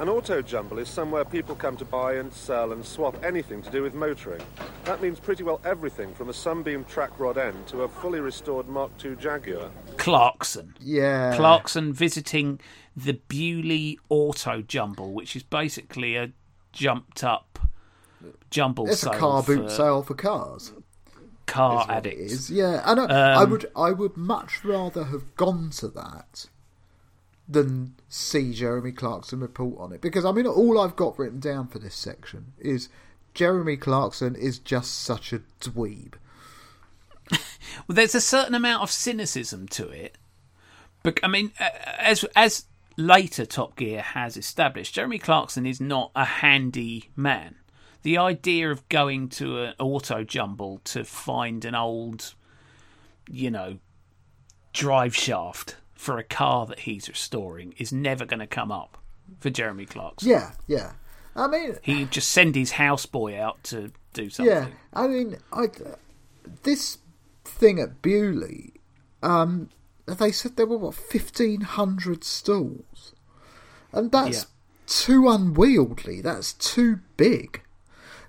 An 0.00 0.08
auto 0.08 0.42
jumble 0.42 0.80
is 0.80 0.88
somewhere 0.88 1.24
people 1.24 1.54
come 1.54 1.76
to 1.76 1.84
buy 1.84 2.14
and 2.14 2.32
sell 2.32 2.72
and 2.72 2.84
swap 2.84 3.22
anything 3.22 3.62
to 3.62 3.70
do 3.70 3.84
with 3.84 3.94
motoring. 3.94 4.42
That 4.82 5.00
means 5.00 5.20
pretty 5.20 5.44
well 5.44 5.60
everything 5.64 6.12
from 6.14 6.30
a 6.30 6.34
Sunbeam 6.34 6.84
track 6.86 7.12
rod 7.20 7.38
end 7.38 7.68
to 7.68 7.82
a 7.82 7.88
fully 7.88 8.18
restored 8.18 8.66
Mark 8.66 8.90
II 9.04 9.14
Jaguar. 9.14 9.70
Clarkson. 9.98 10.74
Yeah, 10.80 11.36
Clarkson 11.36 11.92
visiting 11.92 12.58
the 12.96 13.20
Beaulieu 13.28 13.98
Auto 14.08 14.62
Jumble, 14.62 15.12
which 15.12 15.36
is 15.36 15.44
basically 15.44 16.16
a 16.16 16.32
jumped 16.72 17.22
up 17.22 17.51
jumble 18.50 18.88
It's 18.88 19.02
a 19.04 19.10
car 19.10 19.42
boot 19.42 19.64
for 19.64 19.70
sale 19.70 20.02
for 20.02 20.14
cars. 20.14 20.72
car 21.46 21.82
is 21.82 21.88
what 21.88 22.06
it 22.06 22.18
addicts. 22.18 22.50
Yeah, 22.50 22.82
and 22.84 23.00
I, 23.00 23.04
I 23.04 23.42
Um, 23.42 23.50
would 23.50 23.70
I 23.76 23.90
would 23.92 24.16
much 24.16 24.64
rather 24.64 25.04
have 25.04 25.34
gone 25.36 25.70
to 25.76 25.88
that 25.88 26.46
than 27.48 27.94
see 28.08 28.52
Jeremy 28.54 28.92
Clarkson 28.92 29.40
report 29.40 29.78
on 29.80 29.92
it 29.92 30.00
because 30.00 30.24
I 30.24 30.32
mean 30.32 30.46
all 30.46 30.80
I've 30.80 30.96
got 30.96 31.18
written 31.18 31.40
down 31.40 31.66
for 31.68 31.78
this 31.78 31.94
section 31.94 32.52
is 32.58 32.88
Jeremy 33.34 33.76
Clarkson 33.76 34.34
is 34.36 34.58
just 34.58 34.92
such 35.02 35.32
a 35.32 35.40
dweeb. 35.60 36.14
Well, 37.88 37.94
there's 37.96 38.14
a 38.14 38.20
certain 38.20 38.54
amount 38.54 38.82
of 38.82 38.90
cynicism 38.90 39.66
to 39.68 39.88
it. 39.88 40.18
But 41.02 41.18
I 41.22 41.28
mean, 41.28 41.52
as 41.98 42.22
as 42.36 42.66
later 42.98 43.46
Top 43.46 43.76
Gear 43.76 44.02
has 44.02 44.36
established, 44.36 44.94
Jeremy 44.94 45.18
Clarkson 45.18 45.64
is 45.64 45.80
not 45.80 46.10
a 46.14 46.24
handy 46.24 47.10
man. 47.16 47.54
The 48.02 48.18
idea 48.18 48.70
of 48.70 48.88
going 48.88 49.28
to 49.30 49.62
an 49.62 49.74
auto 49.78 50.24
jumble 50.24 50.80
to 50.84 51.04
find 51.04 51.64
an 51.64 51.74
old, 51.74 52.34
you 53.30 53.50
know, 53.50 53.78
drive 54.72 55.14
shaft 55.14 55.76
for 55.94 56.18
a 56.18 56.24
car 56.24 56.66
that 56.66 56.80
he's 56.80 57.08
restoring 57.08 57.74
is 57.78 57.92
never 57.92 58.24
going 58.24 58.40
to 58.40 58.46
come 58.46 58.72
up 58.72 58.98
for 59.38 59.50
Jeremy 59.50 59.86
Clarkson. 59.86 60.28
Yeah, 60.28 60.52
yeah. 60.66 60.92
I 61.36 61.46
mean, 61.46 61.76
He'd 61.82 62.10
just 62.10 62.30
send 62.30 62.54
his 62.56 62.72
houseboy 62.72 63.38
out 63.38 63.62
to 63.64 63.92
do 64.12 64.28
something. 64.30 64.52
yeah. 64.54 64.66
I 64.92 65.06
mean, 65.06 65.38
I 65.52 65.68
this 66.64 66.98
thing 67.44 67.78
at 67.80 68.02
Beaulieu, 68.02 68.70
um, 69.22 69.70
they 70.06 70.32
said 70.32 70.56
there 70.56 70.66
were 70.66 70.76
what 70.76 70.94
fifteen 70.94 71.60
hundred 71.62 72.24
stalls, 72.24 73.14
and 73.92 74.10
that's 74.12 74.38
Yeah. 74.38 74.44
too 74.86 75.28
unwieldy. 75.28 76.20
That's 76.20 76.52
too 76.52 76.98
big. 77.16 77.62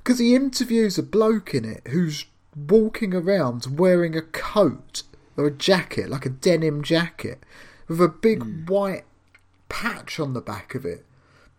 Because 0.04 0.20
he 0.20 0.36
interviews 0.36 0.98
a 0.98 1.04
bloke 1.04 1.54
in 1.54 1.64
it 1.64 1.82
who's 1.88 2.26
walking 2.56 3.14
around 3.14 3.80
wearing 3.80 4.16
a 4.16 4.22
coat 4.22 5.04
or 5.38 5.48
a 5.48 5.52
jacket, 5.52 6.10
like 6.10 6.26
a 6.26 6.30
denim 6.30 6.84
jacket, 6.84 7.42
with 7.88 8.02
a 8.02 8.08
big 8.10 8.44
Hmm. 8.44 8.66
white 8.66 9.06
patch 9.70 10.20
on 10.20 10.34
the 10.34 10.42
back 10.42 10.76
of 10.76 10.86
it 10.86 11.06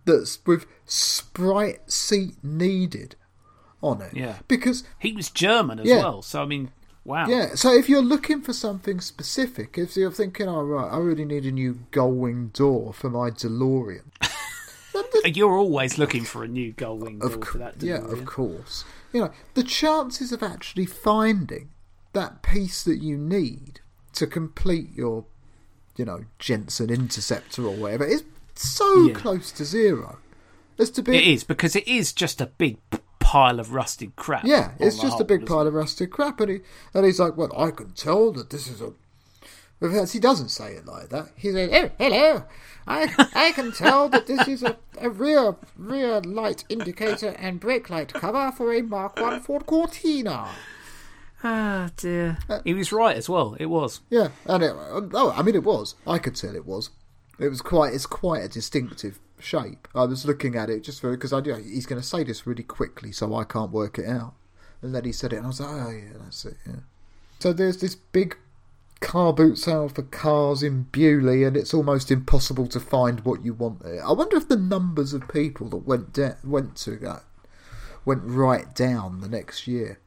that's 0.05 0.39
with 0.47 0.67
Sprite 0.85 1.91
seat 1.91 2.37
needed 2.45 3.17
on 3.83 4.01
it. 4.03 4.15
Yeah. 4.15 4.39
Because 4.47 4.85
He 4.99 5.13
was 5.13 5.31
German 5.31 5.81
as 5.81 5.87
Yeah. 5.87 5.99
well, 5.99 6.23
so 6.23 6.43
I 6.43 6.45
mean, 6.47 6.71
wow. 7.05 7.27
yeah, 7.27 7.55
so 7.55 7.73
if 7.75 7.89
you're 7.89 8.03
looking 8.03 8.41
for 8.43 8.53
something 8.53 9.01
specific, 9.01 9.77
if 9.79 9.97
you're 9.97 10.11
thinking, 10.11 10.49
"All 10.49 10.65
right, 10.65 10.91
I 10.93 10.99
really 10.99 11.25
need 11.25 11.45
a 11.47 11.51
new 11.51 11.81
gull-wing 11.91 12.49
door 12.55 12.93
for 12.95 13.11
my 13.11 13.31
DeLorean," 13.31 14.05
You're 15.25 15.57
always 15.57 15.99
looking 15.99 16.25
for 16.25 16.45
a 16.45 16.49
new 16.49 16.73
gold 16.73 17.03
wing 17.03 17.21
of 17.23 17.43
for 17.45 17.59
that. 17.59 17.83
yeah, 17.83 17.99
DeLorean. 17.99 18.13
of 18.13 18.25
course, 18.27 18.85
you 19.13 19.21
know 19.21 19.31
the 19.55 19.63
chances 19.63 20.33
of 20.33 20.43
actually 20.43 20.87
finding 20.87 21.71
that 22.13 22.43
piece 22.43 22.83
that 22.85 22.99
you 23.03 23.17
need 23.17 23.81
to 24.13 24.27
complete 24.27 24.95
your, 24.95 25.25
you 25.97 26.05
know, 26.05 26.25
Jensen 26.39 26.91
Interceptor 26.91 27.65
or 27.67 27.75
whatever 27.75 28.05
is 28.05 28.23
so 28.55 29.07
Yeah. 29.09 29.15
close 29.15 29.51
to 29.53 29.65
zero. 29.65 30.19
As 30.79 30.91
to 30.91 31.03
be, 31.03 31.17
It 31.17 31.25
is 31.27 31.43
because 31.45 31.75
it 31.77 31.87
is 31.89 32.13
just 32.13 32.41
a 32.41 32.47
big 32.47 32.79
pile 33.21 33.59
of 33.59 33.73
rusted 33.73 34.15
crap. 34.17 34.45
Yeah, 34.45 34.73
it's 34.79 34.97
just 34.97 35.15
whole, 35.15 35.23
a 35.23 35.25
big 35.25 35.47
pile 35.47 35.63
it? 35.63 35.69
of 35.69 35.75
rusted 35.75 36.11
crap, 36.11 36.41
and, 36.41 36.51
he, 36.51 36.61
and 36.93 37.05
he's 37.05 37.19
like, 37.19 37.37
"Well, 37.37 37.51
I 37.57 37.71
can 37.73 37.91
tell 37.93 38.31
that 38.33 38.51
this 38.51 38.69
is 38.69 38.81
a." 38.81 38.93
In 39.85 39.93
fact, 39.93 40.13
he 40.13 40.19
doesn't 40.19 40.49
say 40.49 40.73
it 40.73 40.87
like 40.87 41.11
that. 41.11 41.29
He 41.37 41.53
says, 41.53 41.71
"Oh, 41.73 41.91
hello, 41.99 42.45
I 42.87 43.29
I 43.35 43.53
can 43.53 43.71
tell 43.73 44.09
that 44.09 44.27
this 44.27 44.49
is 44.49 44.63
a, 44.63 44.77
a 45.01 45.11
rear 45.11 45.57
rear 45.77 46.21
light 46.21 46.65
indicator 46.69 47.35
and 47.39 47.61
brake 47.61 47.91
light 47.91 48.13
cover 48.13 48.53
for 48.53 48.73
a 48.73 48.83
Mark 48.83 49.21
One 49.21 49.41
Ford 49.41 49.67
Cortina." 49.67 50.49
Ah 51.43 51.91
dear. 51.99 52.39
he 52.65 52.73
was 52.73 52.91
right 52.91 53.17
as 53.17 53.29
well. 53.29 53.55
It 53.61 53.67
was. 53.67 54.01
Yeah, 54.09 54.29
and 54.47 54.63
it, 54.63 54.73
oh, 54.75 55.35
I 55.37 55.43
mean, 55.43 55.55
it 55.55 55.65
was. 55.65 55.95
I 56.07 56.19
could 56.19 56.37
tell 56.37 56.57
it 56.57 56.65
was. 56.65 56.89
It 57.39 57.49
was 57.49 57.61
quite. 57.61 57.93
It's 57.93 58.07
quite 58.07 58.43
a 58.43 58.49
distinctive 58.49 59.19
shape. 59.39 59.87
I 59.95 60.05
was 60.05 60.25
looking 60.25 60.57
at 60.57 60.71
it 60.71 60.83
just 60.83 61.03
for 61.03 61.11
because 61.11 61.35
I 61.35 61.41
knew 61.41 61.55
he's 61.57 61.85
going 61.85 62.01
to 62.01 62.07
say 62.07 62.25
this 62.25 62.47
really 62.47 62.63
quickly, 62.63 63.13
so 63.13 63.35
I 63.35 63.45
can't 63.45 63.71
work 63.71 63.99
it 63.99 64.09
out. 64.09 64.35
And 64.81 64.95
then 64.95 65.05
he 65.05 65.13
said 65.13 65.35
it, 65.35 65.37
and 65.37 65.45
I 65.45 65.49
was 65.49 65.61
like, 65.61 65.69
oh 65.71 65.91
yeah, 65.91 66.19
that's 66.23 66.47
it. 66.47 66.57
Yeah. 66.67 66.81
So 67.41 67.53
there's 67.53 67.79
this 67.79 67.95
big 67.95 68.39
car 69.01 69.33
boot 69.33 69.59
sale 69.59 69.89
for 69.89 70.03
cars 70.03 70.63
in 70.63 70.85
Beaulieu, 70.85 71.47
and 71.47 71.57
it's 71.57 71.75
almost 71.75 72.11
impossible 72.11 72.67
to 72.69 72.81
find 72.81 73.21
what 73.21 73.45
you 73.45 73.53
want 73.55 73.83
there. 73.83 74.05
I 74.07 74.13
wonder 74.13 74.37
if 74.37 74.49
the 74.49 74.57
numbers 74.57 75.13
of 75.13 75.29
people 75.29 75.69
that 75.71 75.87
went 75.87 76.13
da- 76.13 76.37
went 76.43 76.77
to 76.77 76.97
that 76.99 77.23
went 78.05 78.23
right 78.25 78.75
down 78.75 79.21
the 79.21 79.29
next 79.29 79.67
year. 79.67 79.99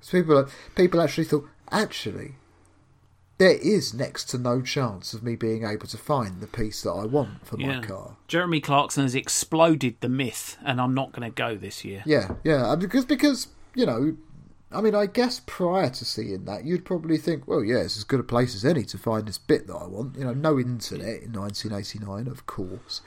'Cause 0.00 0.10
people 0.10 0.46
people 0.76 1.00
actually 1.00 1.24
thought 1.24 1.46
actually 1.70 2.36
there 3.38 3.58
is 3.58 3.94
next 3.94 4.24
to 4.30 4.38
no 4.38 4.60
chance 4.60 5.14
of 5.14 5.22
me 5.22 5.36
being 5.36 5.64
able 5.64 5.86
to 5.86 5.96
find 5.96 6.40
the 6.40 6.46
piece 6.48 6.82
that 6.82 6.90
I 6.90 7.04
want 7.04 7.46
for 7.46 7.56
my 7.56 7.80
car. 7.80 8.16
Jeremy 8.26 8.60
Clarkson 8.60 9.04
has 9.04 9.14
exploded 9.14 9.94
the 10.00 10.08
myth, 10.08 10.56
and 10.64 10.80
I'm 10.80 10.92
not 10.94 11.12
going 11.12 11.30
to 11.30 11.34
go 11.34 11.56
this 11.56 11.84
year. 11.84 12.02
Yeah, 12.04 12.34
yeah, 12.44 12.74
because 12.74 13.04
because 13.04 13.48
you 13.74 13.86
know, 13.86 14.16
I 14.70 14.80
mean, 14.82 14.94
I 14.94 15.06
guess 15.06 15.40
prior 15.46 15.88
to 15.88 16.04
seeing 16.04 16.44
that, 16.44 16.64
you'd 16.64 16.84
probably 16.84 17.16
think, 17.16 17.48
well, 17.48 17.64
yeah, 17.64 17.78
it's 17.78 17.96
as 17.96 18.04
good 18.04 18.20
a 18.20 18.24
place 18.24 18.54
as 18.54 18.64
any 18.66 18.82
to 18.84 18.98
find 18.98 19.26
this 19.26 19.38
bit 19.38 19.66
that 19.66 19.74
I 19.74 19.86
want. 19.86 20.16
You 20.18 20.24
know, 20.24 20.34
no 20.34 20.58
internet 20.58 21.22
in 21.22 21.32
1989, 21.32 22.26
of 22.26 22.46
course. 22.46 23.00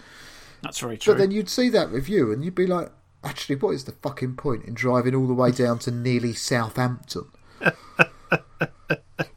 That's 0.63 0.79
very 0.79 0.97
true. 0.97 1.13
But 1.13 1.19
then 1.19 1.31
you'd 1.31 1.49
see 1.49 1.69
that 1.69 1.91
review 1.91 2.31
and 2.31 2.43
you'd 2.43 2.55
be 2.55 2.65
like, 2.67 2.89
actually, 3.23 3.55
what 3.57 3.71
is 3.75 3.83
the 3.83 3.91
fucking 3.91 4.35
point 4.37 4.65
in 4.65 4.73
driving 4.73 5.13
all 5.13 5.27
the 5.27 5.33
way 5.35 5.51
down 5.51 5.77
to 5.79 5.91
nearly 5.91 6.33
Southampton 6.33 7.25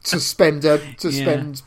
to 0.03 0.19
spend 0.19 0.65
a 0.65 0.77
to 0.95 1.09
Yeah. 1.11 1.21
spend 1.23 1.61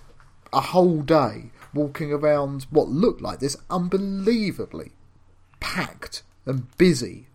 a 0.52 0.60
whole 0.60 1.02
day 1.02 1.50
walking 1.74 2.12
around 2.12 2.66
what 2.70 2.88
looked 2.88 3.20
like 3.20 3.38
this 3.40 3.56
unbelievably 3.70 4.92
packed 5.60 6.22
and 6.46 6.76
busy 6.78 7.26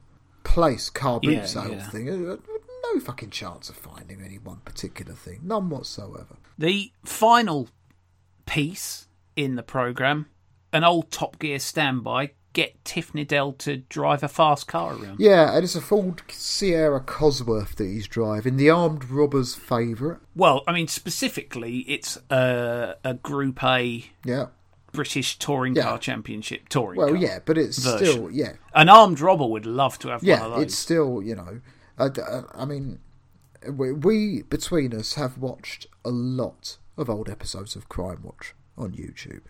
place 0.44 0.90
car 0.90 1.20
boot 1.20 1.34
Yeah, 1.34 1.46
sale 1.46 1.72
yeah. 1.74 1.90
thing? 1.90 2.40
No 2.84 3.00
fucking 3.00 3.30
chance 3.30 3.70
of 3.70 3.76
finding 3.76 4.22
any 4.22 4.38
one 4.38 4.58
particular 4.66 5.14
thing, 5.14 5.40
none 5.44 5.70
whatsoever. 5.70 6.36
The 6.58 6.92
final 7.06 7.70
piece 8.46 9.08
in 9.36 9.56
the 9.56 9.64
program, 9.64 10.28
an 10.72 10.84
old 10.84 11.10
Top 11.12 11.40
Gear 11.40 11.60
standby, 11.60 12.32
get 12.52 12.84
Tiff 12.86 13.14
Needell 13.14 13.58
to 13.60 13.78
drive 13.78 14.22
a 14.22 14.28
fast 14.28 14.68
car 14.68 14.94
around. 14.96 15.20
Yeah, 15.20 15.56
and 15.56 15.64
it's 15.64 15.76
a 15.76 15.82
Ford 15.82 16.22
Sierra 16.30 17.00
Cosworth 17.00 17.76
that 17.76 17.86
he's 17.86 18.08
driving, 18.08 18.58
the 18.58 18.70
armed 18.70 19.06
robber's 19.10 19.56
favourite. 19.56 20.20
Well, 20.36 20.62
I 20.68 20.74
mean, 20.74 20.88
specifically, 20.88 21.80
it's 21.88 22.18
a, 22.30 22.96
a 23.04 23.16
Group 23.16 23.64
A 23.64 24.06
Yeah. 24.26 24.48
British 24.92 25.40
Touring 25.40 25.76
Yeah. 25.76 25.84
Car 25.84 25.98
Championship 25.98 26.70
touring 26.70 27.00
Well, 27.00 27.16
yeah, 27.16 27.40
but 27.44 27.58
it's 27.58 27.80
version. 27.80 28.06
still 28.08 28.30
yeah, 28.32 28.54
An 28.76 28.90
armed 28.90 29.20
robber 29.20 29.48
would 29.48 29.66
love 29.66 29.98
to 30.00 30.10
have 30.10 30.24
yeah, 30.24 30.42
one 30.42 30.52
of 30.52 30.56
those. 30.58 30.64
it's 30.66 30.78
still 30.78 31.24
you 31.24 31.34
know. 31.36 31.62
I, 31.98 32.06
uh, 32.06 32.44
I 32.54 32.66
mean, 32.66 33.00
we, 33.72 33.92
we 33.92 34.42
between 34.44 34.94
us 34.96 35.14
have 35.16 35.38
watched 35.38 35.88
a 36.04 36.10
lot 36.10 36.78
of 36.98 37.10
old 37.10 37.30
episodes 37.30 37.76
of 37.76 37.90
Crime 37.90 38.20
Watch 38.24 38.54
on 38.78 38.92
YouTube. 38.94 39.42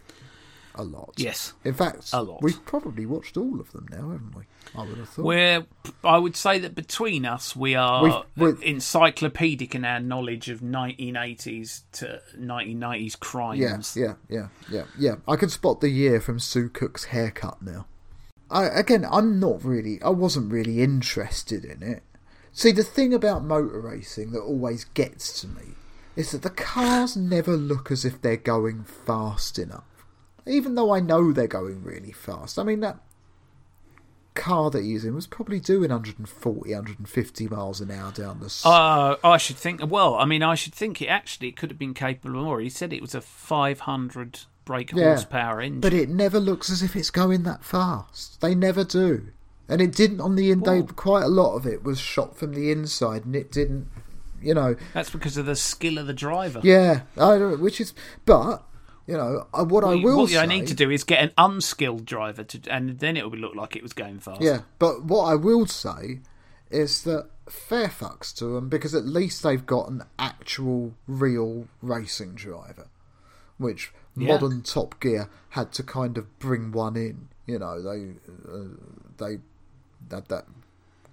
A 0.75 0.84
lot. 0.84 1.13
Yes. 1.17 1.53
In 1.63 1.75
fact, 1.75 2.10
A 2.13 2.23
lot. 2.23 2.41
We've 2.41 2.65
probably 2.65 3.06
watched 3.06 3.38
all 3.38 3.60
of 3.60 3.71
them 3.73 3.86
now, 3.91 4.10
haven't 4.10 4.34
we? 4.36 4.43
I 4.75 4.84
would 4.84 4.97
have 4.97 5.08
thought. 5.10 5.25
We're, 5.25 5.65
I 6.03 6.17
would 6.17 6.36
say 6.36 6.58
that 6.58 6.73
between 6.73 7.25
us, 7.25 7.56
we 7.56 7.75
are 7.75 8.25
We've- 8.36 8.65
encyclopedic 8.65 9.75
in 9.75 9.86
our 9.86 9.99
knowledge 9.99 10.49
of 10.49 10.62
1980s 10.62 11.84
to 11.93 12.21
1990s 12.39 13.19
crimes. 13.19 13.60
Yeah, 13.60 13.77
yeah, 13.95 14.13
yeah, 14.29 14.47
yeah, 14.71 14.84
yeah. 14.97 15.15
I 15.27 15.36
can 15.36 15.49
spot 15.49 15.79
the 15.79 15.89
year 15.89 16.19
from 16.19 16.39
Sue 16.39 16.69
Cook's 16.69 17.06
haircut 17.06 17.62
now. 17.62 17.86
I 18.49 18.65
again, 18.65 19.06
I'm 19.10 19.39
not 19.39 19.63
really. 19.63 20.01
I 20.01 20.10
wasn't 20.10 20.51
really 20.51 20.82
interested 20.82 21.63
in 21.65 21.84
it. 21.84 22.01
See, 22.54 22.72
the 22.72 22.84
thing 22.84 23.13
about 23.13 23.44
motor 23.44 23.80
racing 23.80 24.32
that 24.32 24.42
always 24.42 24.86
gets 24.86 25.42
to 25.42 25.48
me 25.48 25.74
is 26.16 26.32
that 26.32 26.44
the 26.44 26.52
cars 26.52 27.18
never 27.18 27.58
look 27.58 27.92
as 27.92 28.06
if 28.06 28.22
they're 28.22 28.38
going 28.38 28.84
fast 28.84 29.58
enough. 29.58 29.84
Even 30.46 30.76
though 30.76 30.94
I 30.94 31.00
know 31.00 31.32
they're 31.32 31.48
going 31.48 31.84
really 31.84 32.12
fast. 32.12 32.60
I 32.60 32.63
mean, 32.63 32.82
that 32.82 33.00
car 34.36 34.70
that 34.70 34.84
he's 34.84 35.06
in 35.06 35.16
was 35.16 35.26
probably 35.26 35.60
doing 35.60 35.89
140, 35.89 36.74
150 36.74 37.48
miles 37.48 37.82
an 37.82 37.89
hour 37.89 38.12
down 38.12 38.39
the 38.39 38.62
Uh, 38.66 39.16
I 39.24 39.38
should 39.38 39.58
think. 39.58 39.82
Well, 39.89 40.16
I 40.16 40.26
mean, 40.26 40.44
I 40.44 40.54
should 40.56 40.76
think 40.76 41.02
it 41.02 41.08
actually 41.08 41.52
could 41.52 41.72
have 41.72 41.80
been 41.80 41.94
capable 41.94 42.38
of 42.38 42.46
more. 42.46 42.60
He 42.60 42.70
said 42.70 42.94
it 42.94 43.02
was 43.02 43.16
a 43.16 43.22
500 43.22 44.42
brake 44.66 44.92
Yeah, 44.92 45.06
horsepower 45.06 45.60
engine. 45.62 45.82
But 45.82 45.94
it 45.94 46.10
never 46.10 46.39
looks 46.39 46.70
as 46.70 46.84
if 46.84 46.96
it's 46.96 47.10
going 47.10 47.44
that 47.44 47.63
fast. 47.63 48.42
They 48.42 48.54
never 48.54 48.84
do. 48.84 49.28
And 49.69 49.82
it 49.82 49.93
didn't 49.93 50.19
on 50.21 50.36
the 50.36 50.52
in 50.52 50.62
they 50.62 50.82
quite 50.84 51.23
a 51.23 51.28
lot 51.30 51.56
of 51.56 51.65
it 51.65 51.84
was 51.84 51.99
shot 51.99 52.36
from 52.38 52.54
the 52.54 52.71
inside 52.71 53.26
and 53.26 53.36
it 53.36 53.52
didn't 53.52 53.88
you 54.41 54.54
know 54.54 54.76
That's 54.93 55.10
because 55.10 55.38
of 55.38 55.45
the 55.45 55.56
skill 55.56 55.97
of 55.97 56.06
the 56.08 56.13
driver. 56.13 56.60
yeah 56.63 57.02
I 57.17 57.38
don't, 57.38 57.62
which 57.62 57.80
is 57.80 57.93
but 58.26 58.62
you 59.08 59.15
know 59.15 59.47
I- 59.54 59.62
what 59.62 59.84
I 59.86 59.95
What, 59.95 60.04
will 60.04 60.17
what 60.17 60.30
say 60.32 60.38
I 60.38 60.45
need 60.45 60.67
to 60.67 60.73
do 60.76 60.91
is 60.91 61.04
get 61.06 61.23
an 61.23 61.32
unskilled 61.38 62.06
driver 62.06 62.43
to, 62.43 62.60
and 62.69 62.99
then 62.99 63.15
it 63.15 63.30
will 63.32 63.38
look 63.39 63.56
like 63.56 63.76
it 63.78 63.84
was 63.84 63.93
going 63.93 64.19
fast. 64.19 64.41
yeah 64.41 64.60
but 64.80 65.06
what 65.06 65.23
I 65.23 65.36
will 65.36 65.65
say 65.65 66.19
is 66.69 67.04
that 67.04 67.30
fair 67.49 67.88
fucks 67.88 68.36
to 68.36 68.45
them 68.45 68.67
because 68.67 68.93
at 68.93 69.06
least 69.06 69.43
they've 69.43 69.65
got 69.65 69.88
an 69.89 70.04
actual 70.19 70.93
real 71.08 71.67
racing 71.82 72.36
driver 72.36 72.88
which 73.58 73.91
Yeah. 74.17 74.28
modern 74.34 74.62
Top 74.62 74.99
Gear 74.99 75.30
had 75.52 75.71
to 75.73 75.84
kind 75.84 76.17
of 76.17 76.38
bring 76.39 76.71
one 76.73 76.95
in. 76.97 77.30
You 77.45 77.60
know, 77.60 77.82
they 77.82 78.13
uh, 78.52 78.76
they 79.17 79.39
had 80.13 80.28
that 80.30 80.45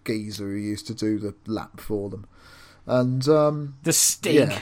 geezer 0.04 0.44
who 0.44 0.56
used 0.56 0.86
to 0.88 0.94
do 0.94 1.18
the 1.18 1.34
lap 1.46 1.80
for 1.80 2.08
them, 2.10 2.26
and 2.86 3.26
um, 3.28 3.76
The 3.82 3.92
Stig. 3.92 4.34
yeah. 4.34 4.60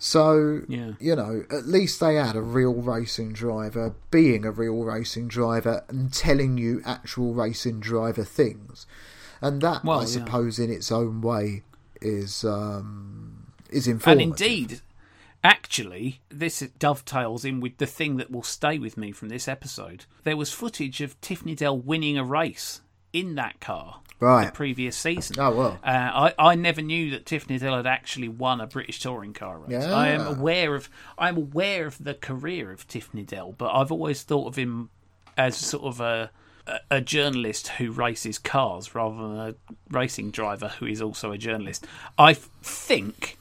So 0.00 0.62
Yeah. 0.68 0.92
you 1.00 1.16
know, 1.16 1.44
at 1.50 1.66
least 1.66 1.98
they 1.98 2.14
had 2.14 2.36
a 2.36 2.40
real 2.40 2.74
racing 2.74 3.32
driver 3.32 3.96
being 4.12 4.44
a 4.44 4.52
real 4.52 4.84
racing 4.84 5.26
driver 5.26 5.84
and 5.88 6.12
telling 6.12 6.56
you 6.56 6.80
actual 6.84 7.34
racing 7.34 7.80
driver 7.80 8.22
things, 8.24 8.86
and 9.40 9.60
that 9.62 9.84
Well, 9.84 9.98
I 9.98 10.02
yeah. 10.02 10.06
suppose 10.06 10.58
in 10.60 10.70
its 10.70 10.92
own 10.92 11.20
way 11.20 11.64
is 12.00 12.44
um, 12.44 13.48
is 13.70 13.88
And 13.88 14.20
indeed, 14.20 14.80
actually, 15.42 16.20
this 16.28 16.60
dovetails 16.78 17.44
in 17.44 17.60
with 17.60 17.78
the 17.78 17.86
thing 17.86 18.16
that 18.18 18.30
will 18.30 18.42
stay 18.44 18.78
with 18.78 18.96
me 18.96 19.10
from 19.12 19.28
this 19.28 19.48
episode. 19.48 20.04
There 20.22 20.36
was 20.36 20.52
footage 20.52 21.00
of 21.00 21.20
Tiff 21.20 21.42
Needell 21.44 21.82
winning 21.82 22.16
a 22.16 22.24
race 22.24 22.80
in 23.12 23.34
that 23.36 23.60
car 23.60 24.00
the 24.18 24.26
right? 24.26 24.52
previous 24.54 24.96
season. 24.96 25.36
Oh 25.38 25.52
well. 25.52 25.78
Uh, 25.84 26.30
I, 26.38 26.50
I 26.50 26.54
never 26.56 26.82
knew 26.82 27.10
that 27.12 27.24
Tiff 27.26 27.46
Needell 27.46 27.76
had 27.76 27.86
actually 27.86 28.28
won 28.28 28.60
a 28.60 28.66
British 28.66 29.00
touring 29.00 29.32
car 29.32 29.58
race. 29.58 29.70
Yeah. 29.70 29.94
I 29.94 30.08
am 30.08 30.26
aware 30.26 30.74
of 30.74 30.90
I'm 31.16 31.36
aware 31.36 31.86
of 31.86 32.02
the 32.02 32.14
career 32.14 32.72
of 32.72 32.86
Tiff 32.88 33.12
Needell, 33.12 33.56
but 33.56 33.70
I've 33.72 33.92
always 33.92 34.22
thought 34.22 34.48
of 34.48 34.56
him 34.56 34.90
as 35.36 35.56
sort 35.56 35.84
of 35.84 36.00
a 36.00 36.30
a- 36.90 37.00
journalist 37.00 37.68
who 37.68 37.90
races 37.92 38.38
cars 38.38 38.94
rather 38.94 39.16
than 39.16 39.36
a 39.38 39.54
racing 39.90 40.30
driver 40.30 40.68
who 40.80 40.86
is 40.86 41.00
also 41.00 41.32
a 41.32 41.38
journalist. 41.38 41.86
I 42.18 42.34
think 42.34 43.38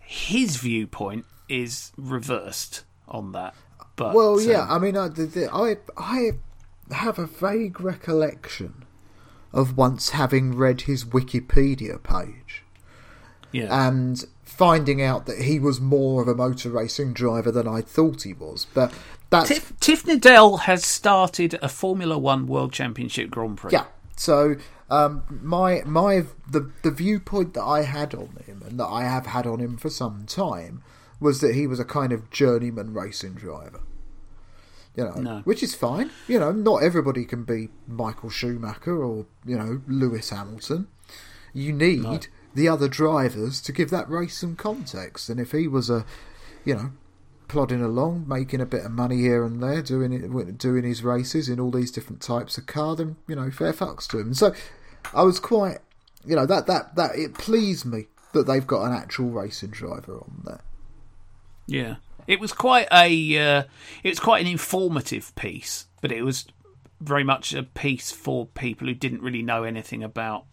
his 0.00 0.56
viewpoint 0.56 1.24
is 1.48 1.92
reversed 1.96 2.84
on 3.08 3.32
that. 3.32 3.54
But 3.94 4.14
Well, 4.14 4.40
yeah. 4.40 4.62
um, 4.62 4.70
I 4.72 4.78
mean, 4.78 4.96
I, 4.96 5.08
the, 5.08 5.26
the, 5.26 5.54
I 5.54 5.76
I 5.96 6.32
have 6.94 7.18
a 7.18 7.26
vague 7.26 7.80
recollection 7.80 8.84
of 9.56 9.76
once 9.76 10.10
having 10.10 10.54
read 10.54 10.82
his 10.82 11.04
Wikipedia 11.04 12.00
page 12.02 12.62
yeah. 13.52 13.88
and 13.88 14.26
finding 14.44 15.02
out 15.02 15.24
that 15.26 15.42
he 15.42 15.58
was 15.58 15.80
more 15.80 16.20
of 16.22 16.28
a 16.28 16.34
motor 16.34 16.68
racing 16.68 17.14
driver 17.14 17.50
than 17.50 17.66
I 17.66 17.80
thought 17.80 18.22
he 18.22 18.34
was. 18.34 18.66
But 18.74 18.92
that's 19.30 19.48
Tiff- 19.48 19.72
Tiffany 19.80 20.18
Dell 20.18 20.58
has 20.58 20.84
started 20.84 21.58
a 21.62 21.68
Formula 21.70 22.18
One 22.18 22.46
World 22.46 22.72
Championship 22.72 23.30
Grand 23.30 23.56
Prix. 23.56 23.72
yeah. 23.72 23.86
So 24.18 24.56
um, 24.90 25.22
my 25.42 25.82
my 25.86 26.24
the 26.48 26.70
the 26.82 26.90
viewpoint 26.90 27.54
that 27.54 27.64
I 27.64 27.82
had 27.82 28.14
on 28.14 28.38
him 28.46 28.62
and 28.64 28.78
that 28.78 28.86
I 28.86 29.04
have 29.04 29.26
had 29.26 29.46
on 29.46 29.58
him 29.58 29.78
for 29.78 29.90
some 29.90 30.26
time 30.26 30.82
was 31.18 31.40
that 31.40 31.54
he 31.54 31.66
was 31.66 31.80
a 31.80 31.84
kind 31.84 32.12
of 32.12 32.30
journeyman 32.30 32.92
racing 32.92 33.34
driver. 33.34 33.80
You 34.96 35.04
know, 35.04 35.14
No. 35.14 35.40
which 35.44 35.62
is 35.62 35.74
fine. 35.74 36.10
You 36.26 36.38
know, 36.40 36.52
not 36.52 36.82
everybody 36.82 37.24
can 37.24 37.44
be 37.44 37.68
Michael 37.86 38.30
Schumacher 38.30 39.04
or 39.04 39.26
you 39.44 39.56
know 39.56 39.82
Lewis 39.86 40.30
Hamilton. 40.30 40.88
You 41.52 41.72
need 41.72 42.28
the 42.54 42.68
other 42.68 42.88
drivers 42.88 43.60
to 43.62 43.72
give 43.72 43.90
that 43.90 44.08
race 44.10 44.38
some 44.38 44.56
context. 44.56 45.28
And 45.28 45.38
if 45.38 45.52
he 45.52 45.68
was 45.68 45.88
a, 45.90 46.04
you 46.64 46.74
know, 46.74 46.90
plodding 47.48 47.82
along, 47.82 48.26
making 48.26 48.60
a 48.60 48.66
bit 48.66 48.84
of 48.84 48.90
money 48.90 49.18
here 49.18 49.44
and 49.44 49.62
there, 49.62 49.82
doing 49.82 50.12
it, 50.12 50.58
doing 50.58 50.84
his 50.84 51.02
races 51.02 51.48
in 51.48 51.60
all 51.60 51.70
these 51.70 51.90
different 51.90 52.20
types 52.22 52.56
of 52.58 52.66
car, 52.66 52.96
then 52.96 53.16
you 53.28 53.36
know, 53.36 53.50
fair 53.50 53.72
fucks 53.74 54.06
to 54.08 54.18
him. 54.18 54.32
So 54.34 54.54
I 55.14 55.22
was 55.22 55.38
quite, 55.40 55.78
you 56.24 56.34
know, 56.36 56.46
that 56.46 56.66
that 56.66 56.96
that 56.96 57.16
it 57.16 57.34
pleased 57.34 57.84
me 57.84 58.06
that 58.32 58.46
they've 58.46 58.66
got 58.66 58.84
an 58.86 58.92
actual 58.92 59.28
racing 59.30 59.70
driver 59.70 60.16
on 60.16 60.42
there. 60.44 60.60
Yeah, 61.66 61.96
it 62.26 62.40
was 62.40 62.52
quite 62.52 62.88
a 62.92 63.38
uh, 63.38 63.64
it 64.02 64.08
was 64.08 64.20
quite 64.20 64.44
an 64.44 64.50
informative 64.50 65.34
piece, 65.34 65.86
but 66.00 66.12
it 66.12 66.22
was 66.22 66.46
very 67.00 67.24
much 67.24 67.52
a 67.54 67.62
piece 67.62 68.10
for 68.10 68.46
people 68.46 68.86
who 68.86 68.94
didn't 68.94 69.22
really 69.22 69.42
know 69.42 69.64
anything 69.64 70.02
about 70.02 70.46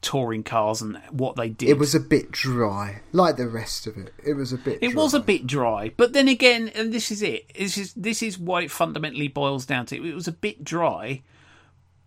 touring 0.00 0.42
cars 0.42 0.80
and 0.80 0.96
what 1.10 1.36
they 1.36 1.48
did. 1.48 1.68
It 1.68 1.78
was 1.78 1.94
a 1.94 2.00
bit 2.00 2.30
dry, 2.30 3.02
like 3.12 3.36
the 3.36 3.48
rest 3.48 3.86
of 3.86 3.96
it. 3.96 4.12
It 4.24 4.34
was 4.34 4.52
a 4.52 4.58
bit. 4.58 4.78
It 4.80 4.92
dry. 4.92 5.02
was 5.02 5.14
a 5.14 5.20
bit 5.20 5.46
dry, 5.46 5.92
but 5.96 6.12
then 6.12 6.28
again, 6.28 6.70
and 6.74 6.92
this 6.92 7.10
is 7.10 7.22
it. 7.22 7.52
This 7.54 7.76
is 7.76 7.94
this 7.94 8.22
is 8.22 8.38
what 8.38 8.64
it 8.64 8.70
fundamentally 8.70 9.28
boils 9.28 9.66
down 9.66 9.86
to. 9.86 9.96
It 9.96 10.14
was 10.14 10.28
a 10.28 10.32
bit 10.32 10.64
dry, 10.64 11.22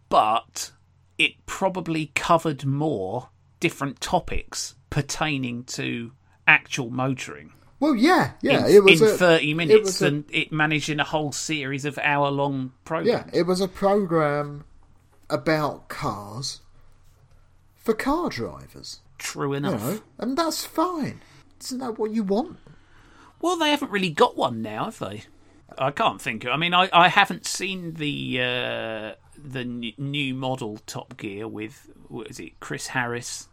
but 0.09 0.71
it 1.17 1.45
probably 1.45 2.11
covered 2.15 2.65
more 2.65 3.29
different 3.59 4.01
topics 4.01 4.75
pertaining 4.89 5.63
to 5.63 6.11
actual 6.47 6.89
motoring. 6.89 7.53
Well, 7.83 7.95
yeah, 7.95 8.31
yeah. 8.41 8.65
in, 8.65 8.75
it 8.75 8.83
was 8.83 9.01
in 9.01 9.07
a, 9.09 9.11
30 9.11 9.51
it 9.51 9.55
minutes 9.55 9.85
was 9.85 10.01
a- 10.01 10.05
than 10.05 10.25
it 10.31 10.51
managed 10.53 10.89
in 10.89 10.99
a 10.99 11.03
whole 11.03 11.31
series 11.33 11.83
of 11.85 11.97
hour 11.97 12.29
long 12.31 12.71
programs. 12.85 13.25
Yeah, 13.33 13.39
it 13.39 13.43
was 13.45 13.59
a 13.59 13.67
program 13.67 14.63
about 15.29 15.89
cars 15.89 16.61
for 17.75 17.93
car 17.93 18.29
drivers. 18.29 19.01
True 19.17 19.49
You 19.49 19.53
enough. 19.55 19.81
know, 19.83 19.99
and 20.17 20.37
that's 20.37 20.65
fine. 20.65 21.21
Isn't 21.61 21.79
that 21.79 21.97
what 21.99 22.11
you 22.11 22.23
want? 22.23 22.57
Well, 23.41 23.57
they 23.57 23.69
haven't 23.71 23.91
really 23.91 24.09
got 24.09 24.37
one 24.37 24.61
now, 24.61 24.85
have 24.85 24.99
they? 24.99 25.23
I 25.77 25.91
can't 25.91 26.21
think. 26.21 26.43
Of, 26.45 26.51
I 26.51 26.57
mean, 26.57 26.73
I, 26.73 26.89
I 26.93 27.07
haven't 27.09 27.45
seen 27.45 27.95
the 27.95 28.39
uh, 28.39 29.11
the 29.37 29.59
n- 29.61 29.93
new 29.97 30.33
model 30.35 30.79
Top 30.85 31.17
Gear 31.17 31.47
with 31.47 31.89
what 32.07 32.29
is 32.29 32.39
it? 32.39 32.59
Chris 32.59 32.87
Harris, 32.87 33.47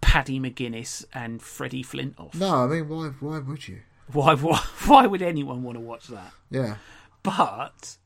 Paddy 0.00 0.38
McGuinness, 0.40 1.04
and 1.12 1.42
Freddie 1.42 1.82
Flintoff. 1.84 2.34
No, 2.34 2.64
I 2.64 2.66
mean, 2.66 2.88
why? 2.88 3.08
Why 3.20 3.38
would 3.38 3.66
you? 3.68 3.80
Why, 4.12 4.34
why? 4.34 4.58
Why 4.86 5.06
would 5.06 5.22
anyone 5.22 5.62
want 5.64 5.76
to 5.76 5.80
watch 5.80 6.06
that? 6.08 6.32
Yeah, 6.50 6.76
But 7.24 7.96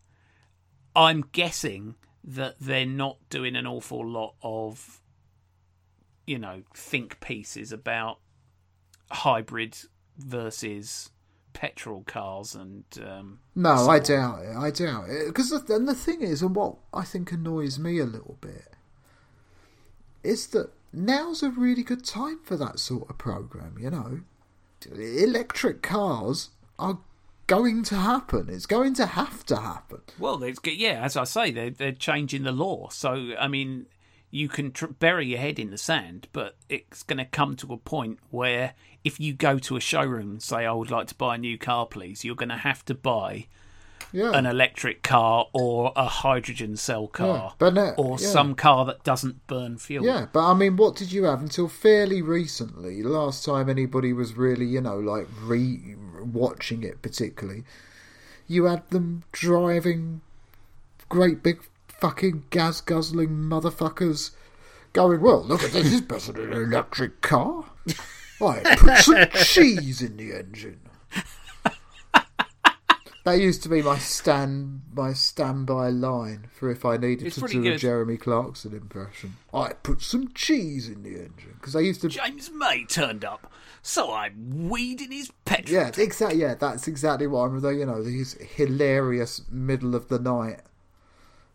I'm 0.96 1.24
guessing 1.32 1.94
that 2.24 2.56
they're 2.58 2.86
not 2.86 3.18
doing 3.28 3.54
an 3.54 3.66
awful 3.66 4.06
lot 4.06 4.34
of, 4.42 5.00
you 6.26 6.38
know, 6.38 6.62
think 6.74 7.20
pieces 7.20 7.70
about 7.70 8.18
hybrid 9.10 9.76
versus 10.16 11.10
petrol 11.52 12.02
cars 12.06 12.54
and 12.54 12.84
um, 13.06 13.40
no, 13.54 13.76
so 13.76 13.90
I 13.90 13.96
on. 13.98 14.02
doubt 14.02 14.38
it. 14.44 14.56
I 14.56 14.70
doubt 14.70 15.10
it. 15.10 15.26
Because 15.26 15.50
the, 15.50 15.74
and 15.74 15.86
the 15.86 15.94
thing 15.94 16.22
is, 16.22 16.40
and 16.40 16.54
what 16.56 16.76
I 16.94 17.02
think 17.04 17.30
annoys 17.32 17.78
me 17.78 17.98
a 17.98 18.04
little 18.06 18.38
bit, 18.40 18.68
is 20.22 20.46
that 20.48 20.70
now's 20.92 21.42
a 21.42 21.50
really 21.50 21.82
good 21.82 22.04
time 22.04 22.40
for 22.42 22.56
that 22.56 22.78
sort 22.78 23.08
of 23.10 23.18
program. 23.18 23.76
You 23.78 23.90
know, 23.90 24.20
electric 24.92 25.82
cars 25.82 26.50
are 26.78 26.98
going 27.46 27.82
to 27.82 27.96
happen. 27.96 28.48
It's 28.48 28.66
going 28.66 28.94
to 28.94 29.06
have 29.06 29.44
to 29.46 29.56
happen. 29.56 30.02
Well, 30.18 30.42
it's, 30.42 30.60
yeah, 30.64 31.02
as 31.02 31.16
I 31.16 31.24
say, 31.24 31.50
they're, 31.50 31.70
they're 31.70 31.92
changing 31.92 32.44
the 32.44 32.52
law. 32.52 32.88
So, 32.90 33.32
I 33.38 33.48
mean, 33.48 33.86
you 34.30 34.48
can 34.48 34.70
tr- 34.70 34.86
bury 34.86 35.26
your 35.26 35.40
head 35.40 35.58
in 35.58 35.70
the 35.70 35.78
sand, 35.78 36.28
but 36.32 36.56
it's 36.68 37.02
going 37.02 37.18
to 37.18 37.24
come 37.24 37.56
to 37.56 37.72
a 37.72 37.76
point 37.76 38.18
where 38.30 38.74
if 39.02 39.18
you 39.18 39.32
go 39.32 39.58
to 39.58 39.76
a 39.76 39.80
showroom 39.80 40.30
and 40.30 40.42
say, 40.42 40.64
I 40.64 40.72
would 40.72 40.90
like 40.90 41.08
to 41.08 41.14
buy 41.14 41.34
a 41.34 41.38
new 41.38 41.58
car, 41.58 41.86
please, 41.86 42.24
you're 42.24 42.36
going 42.36 42.50
to 42.50 42.56
have 42.56 42.84
to 42.84 42.94
buy 42.94 43.48
Yeah, 44.12 44.32
an 44.32 44.46
electric 44.46 45.02
car 45.02 45.46
or 45.52 45.92
a 45.94 46.06
hydrogen 46.06 46.76
cell 46.76 47.06
car 47.06 47.54
but 47.58 47.74
no- 47.74 47.94
or 47.96 48.18
yeah. 48.18 48.28
some 48.28 48.54
car 48.54 48.84
that 48.86 49.04
doesn't 49.04 49.46
burn 49.46 49.78
fuel. 49.78 50.04
Yeah, 50.04 50.26
but 50.32 50.50
I 50.50 50.54
mean, 50.54 50.76
what 50.76 50.96
did 50.96 51.12
you 51.12 51.24
have 51.24 51.40
until 51.40 51.68
fairly 51.68 52.22
recently? 52.22 53.02
Last 53.02 53.44
time 53.44 53.68
anybody 53.68 54.12
was 54.12 54.36
really, 54.36 54.66
you 54.66 54.80
know, 54.80 54.98
like 54.98 55.28
re 55.42 55.94
watching 56.20 56.82
it 56.82 57.02
particularly, 57.02 57.64
you 58.46 58.64
had 58.64 58.88
them 58.90 59.22
driving 59.32 60.20
great 61.08 61.42
big 61.42 61.62
fucking 62.00 62.44
gas 62.50 62.80
guzzling 62.80 63.28
motherfuckers 63.28 64.30
going, 64.92 65.20
well, 65.20 65.42
look 65.42 65.62
at 65.62 65.72
this, 65.72 66.00
better 66.00 66.32
than 66.32 66.52
an 66.52 66.62
electric 66.72 67.20
car. 67.20 67.64
I 68.40 68.76
put 68.76 68.98
some 68.98 69.26
cheese 69.44 70.00
in 70.00 70.16
the 70.16 70.32
engine. 70.32 70.80
That 73.24 73.32
used 73.32 73.62
to 73.64 73.68
be 73.68 73.82
my 73.82 73.98
stand 73.98 74.82
my 74.94 75.12
standby 75.12 75.90
line 75.90 76.48
for 76.52 76.70
if 76.70 76.84
I 76.84 76.96
needed 76.96 77.26
It's 77.26 77.36
to 77.36 77.46
do 77.46 77.72
a. 77.72 77.76
Jeremy 77.76 78.16
Clarkson 78.16 78.72
impression. 78.72 79.36
I 79.52 79.74
put 79.74 80.00
some 80.02 80.32
cheese 80.32 80.88
in 80.88 81.02
the 81.02 81.10
engine 81.10 81.54
because 81.54 81.76
I 81.76 81.80
used 81.80 82.00
to. 82.02 82.08
James 82.08 82.50
May 82.50 82.84
turned 82.84 83.24
up, 83.24 83.52
so 83.82 84.12
I'm 84.12 84.68
weeding 84.68 85.12
his 85.12 85.30
petrol. 85.44 85.82
Yeah, 85.82 85.90
exactly. 85.96 86.40
Yeah, 86.40 86.54
that's 86.54 86.88
exactly 86.88 87.26
what 87.26 87.50
I'm. 87.50 87.62
You 87.78 87.86
know, 87.86 88.02
these 88.02 88.34
hilarious 88.54 89.42
middle 89.50 89.94
of 89.94 90.08
the 90.08 90.18
night 90.18 90.60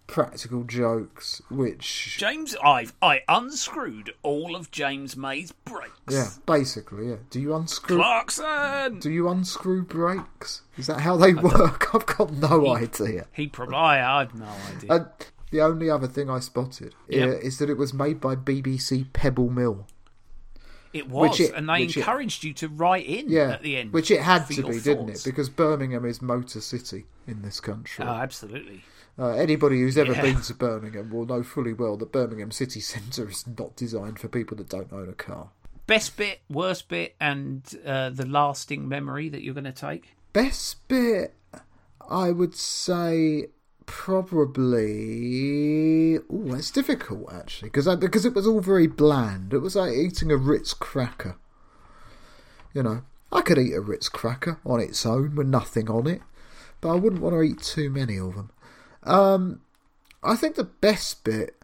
practical 0.08 0.64
jokes, 0.64 1.42
which 1.50 2.18
James, 2.18 2.56
I've 2.64 2.94
I 3.02 3.22
unscrewed 3.28 4.14
all 4.24 4.56
of 4.56 4.72
James 4.72 5.16
May's 5.18 5.52
brakes. 5.52 5.92
yeah, 6.10 6.30
basically, 6.46 7.10
yeah. 7.10 7.16
Do 7.30 7.40
you 7.40 7.56
unscrew? 7.56 7.98
Clarkson. 7.98 9.00
Do 9.00 9.12
you 9.12 9.28
unscrew 9.30 9.84
brakes? 9.84 10.62
Is 10.78 10.88
that 10.88 11.02
how 11.02 11.18
they 11.18 11.34
work? 11.34 11.94
I've 11.96 12.06
got 12.06 12.32
no 12.34 12.76
idea. 12.76 13.28
He 13.34 13.48
probably. 13.48 13.76
I, 13.76 14.18
I 14.18 14.20
have 14.20 14.36
no 14.36 14.48
idea. 14.76 14.92
And 14.92 15.06
the 15.52 15.62
only 15.62 15.90
other 15.90 16.08
thing 16.08 16.30
I 16.30 16.40
spotted 16.40 16.94
Yep. 17.10 17.28
uh, 17.30 17.32
is 17.40 17.58
that 17.60 17.70
it 17.70 17.78
was 17.78 17.94
made 17.94 18.20
by 18.22 18.36
BBC 18.36 19.12
Pebble 19.14 19.50
Mill. 19.50 19.88
it 20.94 21.10
was, 21.10 21.40
it- 21.40 21.54
and 21.54 21.68
they 21.70 21.82
which 21.86 21.98
it- 21.98 22.02
encouraged 22.02 22.44
you 22.44 22.54
to 22.54 22.68
write 22.68 23.06
in 23.06 23.30
Yeah, 23.30 23.52
at 23.52 23.62
the 23.64 23.78
end, 23.78 23.92
which 23.94 24.12
it 24.12 24.22
had 24.22 24.48
to 24.50 24.64
be, 24.64 24.80
didn't 24.80 25.10
it? 25.10 25.22
Because 25.26 25.50
Birmingham 25.50 26.06
is 26.06 26.22
Motor 26.22 26.62
City 26.62 27.06
in 27.28 27.42
this 27.42 27.60
country. 27.60 28.06
Oh, 28.06 28.10
absolutely. 28.10 28.84
Uh, 29.18 29.30
anybody 29.30 29.80
who's 29.80 29.98
ever 29.98 30.12
Yeah. 30.14 30.22
been 30.22 30.42
to 30.42 30.54
Birmingham 30.54 31.10
will 31.10 31.26
know 31.26 31.42
fully 31.42 31.72
well 31.74 31.96
that 31.98 32.12
Birmingham 32.12 32.52
city 32.52 32.80
centre 32.82 33.30
is 33.30 33.46
not 33.48 33.76
designed 33.76 34.20
for 34.20 34.28
people 34.28 34.58
that 34.58 34.68
don't 34.70 34.92
own 34.92 35.08
a 35.08 35.14
car. 35.14 35.52
Best 35.88 36.18
bit, 36.18 36.42
worst 36.50 36.90
bit, 36.90 37.16
and 37.20 37.64
uh, 37.86 38.10
the 38.10 38.26
lasting 38.26 38.90
memory 38.90 39.30
that 39.30 39.42
you're 39.44 39.54
going 39.54 39.64
to 39.66 39.72
take. 39.72 40.16
Best 40.34 40.86
bit, 40.88 41.34
I 42.10 42.32
would 42.32 42.56
say, 42.56 43.48
probably. 44.86 46.18
Oh, 46.30 46.54
it's 46.56 46.72
difficult 46.72 47.32
actually 47.32 47.70
because 47.70 47.88
because 47.98 48.26
it 48.26 48.34
was 48.34 48.48
all 48.48 48.60
very 48.62 48.88
bland. 48.88 49.54
It 49.54 49.60
was 49.60 49.76
like 49.76 49.94
eating 49.94 50.32
a 50.32 50.38
Ritz 50.38 50.74
cracker. 50.74 51.36
You 52.74 52.84
know, 52.84 53.04
I 53.32 53.42
could 53.42 53.58
eat 53.58 53.74
a 53.74 53.82
Ritz 53.82 54.10
cracker 54.10 54.60
on 54.66 54.80
its 54.80 55.06
own 55.06 55.36
with 55.36 55.48
nothing 55.48 55.90
on 55.90 56.08
it, 56.08 56.22
but 56.82 56.90
I 56.92 56.96
wouldn't 56.96 57.22
want 57.22 57.36
to 57.36 57.42
eat 57.42 57.62
too 57.62 57.90
many 57.90 58.18
of 58.18 58.36
them. 58.36 58.50
Um, 59.06 59.62
I 60.24 60.36
think 60.36 60.56
the 60.56 60.64
best 60.64 61.24
bit 61.24 61.56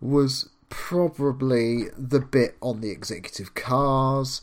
was 0.00 0.48
probably 0.70 1.84
the 1.96 2.20
bit 2.20 2.56
on 2.60 2.80
the 2.80 2.90
executive 2.90 3.54
cars. 3.54 4.40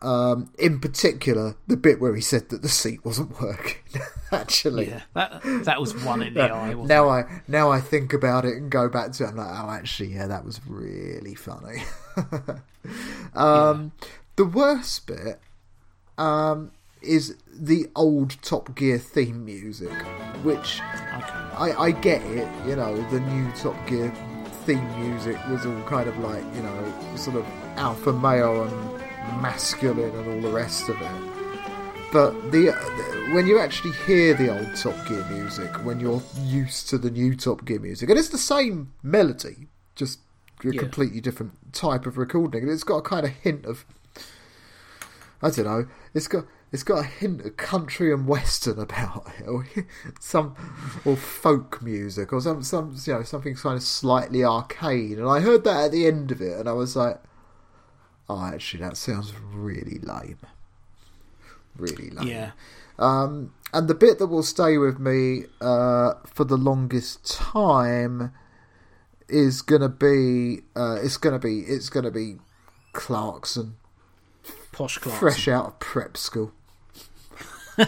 Um, 0.00 0.52
in 0.58 0.78
particular, 0.78 1.56
the 1.66 1.76
bit 1.76 2.00
where 2.00 2.14
he 2.14 2.20
said 2.20 2.50
that 2.50 2.60
the 2.60 2.68
seat 2.68 3.02
wasn't 3.04 3.40
working. 3.40 3.78
Actually, 4.32 4.88
Yeah, 4.88 5.02
that 5.14 5.40
that 5.64 5.80
was 5.80 5.94
one 6.04 6.22
in 6.22 6.34
the 6.34 6.42
eye. 6.42 6.74
Wasn't 6.74 6.88
now 6.88 7.08
it? 7.10 7.26
I 7.26 7.42
now 7.48 7.70
I 7.70 7.80
think 7.80 8.12
about 8.12 8.44
it 8.44 8.56
and 8.56 8.70
go 8.70 8.88
back 8.88 9.12
to 9.12 9.24
it. 9.24 9.28
I'm 9.28 9.36
like, 9.36 9.48
oh, 9.48 9.70
actually, 9.70 10.12
yeah, 10.14 10.26
that 10.26 10.44
was 10.44 10.60
really 10.66 11.34
funny. 11.34 11.82
um, 13.34 13.92
The 14.36 14.44
worst 14.44 15.06
bit 15.06 15.40
um, 16.18 16.72
is 17.02 17.36
the 17.52 17.86
old 17.94 18.40
Top 18.42 18.74
Gear 18.74 18.98
theme 18.98 19.44
music, 19.44 19.92
which 20.42 20.80
I, 20.82 21.74
I 21.78 21.90
get 21.90 22.22
it. 22.22 22.48
You 22.66 22.76
know, 22.76 22.96
the 23.10 23.20
new 23.20 23.50
Top 23.52 23.76
Gear 23.86 24.12
theme 24.64 24.86
music 25.00 25.36
was 25.48 25.64
all 25.64 25.82
kind 25.82 26.08
of 26.08 26.18
like 26.18 26.42
you 26.54 26.62
know, 26.62 26.94
sort 27.16 27.36
of 27.36 27.46
alpha 27.76 28.12
male 28.12 28.64
and 28.64 29.42
masculine 29.42 30.10
and 30.14 30.28
all 30.44 30.50
the 30.50 30.54
rest 30.54 30.88
of 30.88 31.00
it. 31.00 31.32
But 32.12 32.32
the, 32.52 32.70
when 33.34 33.46
you 33.46 33.58
actually 33.58 33.92
hear 34.06 34.34
the 34.34 34.56
old 34.56 34.76
Top 34.76 34.94
Gear 35.08 35.24
music, 35.30 35.70
when 35.84 36.00
you're 36.00 36.22
used 36.40 36.88
to 36.90 36.98
the 36.98 37.10
new 37.10 37.34
Top 37.36 37.64
Gear 37.64 37.80
music, 37.80 38.08
and 38.10 38.18
it's 38.18 38.28
the 38.30 38.38
same 38.38 38.92
melody, 39.02 39.68
just 39.94 40.20
a 40.64 40.68
Yeah. 40.72 40.80
completely 40.80 41.20
different 41.20 41.52
type 41.72 42.06
of 42.06 42.16
recording, 42.16 42.62
and 42.62 42.72
it's 42.72 42.84
got 42.84 42.98
a 42.98 43.02
kind 43.02 43.26
of 43.26 43.32
hint 43.32 43.66
of 43.66 43.84
I 45.42 45.50
don't 45.50 45.66
know. 45.66 45.86
It's 46.14 46.28
got 46.28 46.46
it's 46.72 46.82
got 46.82 46.98
a 46.98 47.06
hint 47.06 47.42
of 47.42 47.56
country 47.56 48.12
and 48.12 48.26
western 48.26 48.78
about 48.78 49.26
it, 49.38 49.46
or 49.46 49.66
some 50.20 50.54
or 51.04 51.16
folk 51.16 51.82
music, 51.82 52.32
or 52.32 52.40
some 52.40 52.62
some 52.62 52.96
you 53.04 53.12
know 53.12 53.22
something 53.22 53.54
kind 53.54 53.76
of 53.76 53.82
slightly 53.82 54.44
arcade. 54.44 55.18
And 55.18 55.28
I 55.28 55.40
heard 55.40 55.64
that 55.64 55.86
at 55.86 55.92
the 55.92 56.06
end 56.06 56.32
of 56.32 56.40
it, 56.40 56.58
and 56.58 56.68
I 56.68 56.72
was 56.72 56.96
like, 56.96 57.20
"Oh, 58.28 58.44
actually, 58.44 58.82
that 58.82 58.96
sounds 58.96 59.32
really 59.38 59.98
lame, 60.00 60.38
really 61.76 62.10
lame." 62.10 62.26
yeah, 62.28 62.50
Um, 62.98 63.52
and 63.72 63.88
the 63.88 63.94
bit 63.94 64.18
that 64.18 64.26
will 64.26 64.42
stay 64.42 64.78
with 64.78 64.98
me 64.98 65.44
uh, 65.60 66.14
for 66.26 66.44
the 66.44 66.56
longest 66.56 67.26
time 67.30 68.32
is 69.28 69.62
gonna 69.62 69.88
be 69.88 70.60
uh, 70.74 70.98
it's 71.02 71.16
gonna 71.16 71.38
be 71.38 71.60
it's 71.60 71.88
gonna 71.88 72.10
be 72.10 72.36
Clarkson, 72.92 73.76
posh 74.76 74.98
Clarkson. 74.98 75.18
fresh 75.18 75.48
out 75.48 75.66
of 75.66 75.78
prep 75.78 76.16
school. 76.16 76.52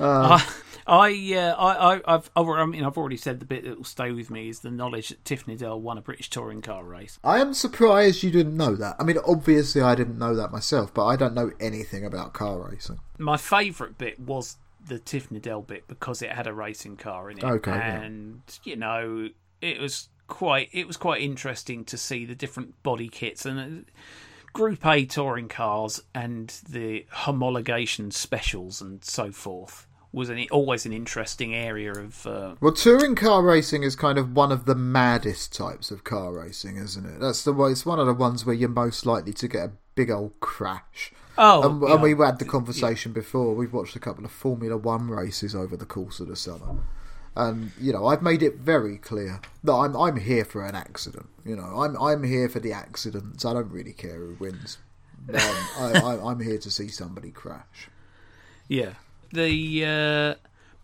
I, 0.00 0.46
I, 0.86 1.34
uh, 1.34 1.54
I, 1.56 1.94
I, 1.94 2.00
I've, 2.06 2.30
I 2.36 2.66
mean, 2.66 2.84
I've 2.84 2.96
already 2.96 3.16
said 3.16 3.40
the 3.40 3.46
bit 3.46 3.64
that 3.64 3.76
will 3.76 3.84
stay 3.84 4.12
with 4.12 4.30
me 4.30 4.48
is 4.48 4.60
the 4.60 4.70
knowledge 4.70 5.08
that 5.08 5.24
Tiff 5.24 5.46
Needell 5.46 5.80
won 5.80 5.98
a 5.98 6.02
British 6.02 6.30
touring 6.30 6.62
car 6.62 6.84
race. 6.84 7.18
I 7.24 7.40
am 7.40 7.54
surprised 7.54 8.22
you 8.22 8.30
didn't 8.30 8.56
know 8.56 8.74
that. 8.76 8.96
I 8.98 9.04
mean, 9.04 9.18
obviously 9.26 9.82
I 9.82 9.94
didn't 9.94 10.18
know 10.18 10.34
that 10.36 10.52
myself, 10.52 10.92
but 10.94 11.06
I 11.06 11.16
don't 11.16 11.34
know 11.34 11.50
anything 11.58 12.04
about 12.04 12.32
car 12.32 12.70
racing. 12.70 13.00
My 13.18 13.36
favourite 13.36 13.98
bit 13.98 14.20
was 14.20 14.56
the 14.86 14.98
Tiff 14.98 15.30
Needell 15.30 15.66
bit 15.66 15.88
because 15.88 16.22
it 16.22 16.30
had 16.32 16.46
a 16.46 16.52
racing 16.52 16.96
car 16.96 17.30
in 17.30 17.38
it, 17.38 17.44
Okay, 17.44 17.70
yeah. 17.70 18.02
and 18.02 18.42
you 18.64 18.76
know, 18.76 19.30
it 19.60 19.80
was 19.80 20.08
quite, 20.28 20.68
it 20.72 20.86
was 20.86 20.96
quite 20.96 21.22
interesting 21.22 21.84
to 21.86 21.96
see 21.96 22.24
the 22.24 22.34
different 22.34 22.82
body 22.82 23.08
kits 23.08 23.44
and. 23.46 23.58
Uh, 23.58 23.90
Group 24.54 24.86
A 24.86 25.04
touring 25.04 25.48
cars 25.48 26.00
and 26.14 26.48
the 26.68 27.06
homologation 27.12 28.12
specials 28.12 28.80
and 28.80 29.04
so 29.04 29.30
forth 29.32 29.86
was 30.12 30.28
an, 30.28 30.46
always 30.52 30.86
an 30.86 30.92
interesting 30.92 31.54
area 31.54 31.92
of. 31.92 32.24
Uh, 32.24 32.54
Well, 32.60 32.72
touring 32.72 33.16
car 33.16 33.42
racing 33.42 33.82
is 33.82 33.96
kind 33.96 34.16
of 34.16 34.32
one 34.32 34.52
of 34.52 34.64
the 34.64 34.76
maddest 34.76 35.52
types 35.52 35.90
of 35.90 36.04
car 36.04 36.32
racing, 36.32 36.76
isn't 36.76 37.04
it? 37.04 37.20
That's 37.20 37.42
the 37.42 37.52
way. 37.52 37.72
It's 37.72 37.84
one 37.84 37.98
of 37.98 38.06
the 38.06 38.14
ones 38.14 38.46
where 38.46 38.54
you're 38.54 38.68
most 38.68 39.04
likely 39.04 39.32
to 39.32 39.48
get 39.48 39.64
a 39.64 39.72
big 39.96 40.10
old 40.10 40.38
crash. 40.38 41.12
oh, 41.36 41.68
and, 41.68 41.82
yeah. 41.82 41.94
and 41.94 42.02
we 42.02 42.10
had 42.12 42.38
the 42.38 42.44
conversation 42.44 43.12
before. 43.12 43.54
We've 43.54 43.72
watched 43.72 43.96
a 43.96 44.00
couple 44.00 44.24
of 44.24 44.30
Formula 44.30 44.76
One 44.76 45.08
races 45.08 45.54
over 45.54 45.76
the 45.76 45.84
course 45.84 46.20
of 46.20 46.28
the 46.28 46.36
summer, 46.36 46.76
and 47.36 47.72
you 47.80 47.92
know 47.92 48.06
I've 48.06 48.22
made 48.22 48.42
it 48.42 48.56
very 48.56 48.98
clear 48.98 49.40
that 49.62 49.72
I'm 49.72 49.96
I'm 49.96 50.16
here 50.16 50.44
for 50.44 50.64
an 50.64 50.74
accident. 50.74 51.28
You 51.44 51.56
know 51.56 51.82
I'm 51.82 51.96
I'm 52.00 52.22
here 52.22 52.48
for 52.48 52.60
the 52.60 52.72
accidents. 52.72 53.44
I 53.44 53.52
don't 53.52 53.70
really 53.70 53.92
care 53.92 54.16
who 54.16 54.36
wins. 54.38 54.78
Um, 55.28 55.36
I, 55.36 55.92
I, 56.04 56.30
I'm 56.30 56.40
here 56.40 56.58
to 56.58 56.70
see 56.70 56.88
somebody 56.88 57.30
crash. 57.30 57.88
Yeah. 58.68 58.94
The 59.32 59.84
uh, 59.84 60.34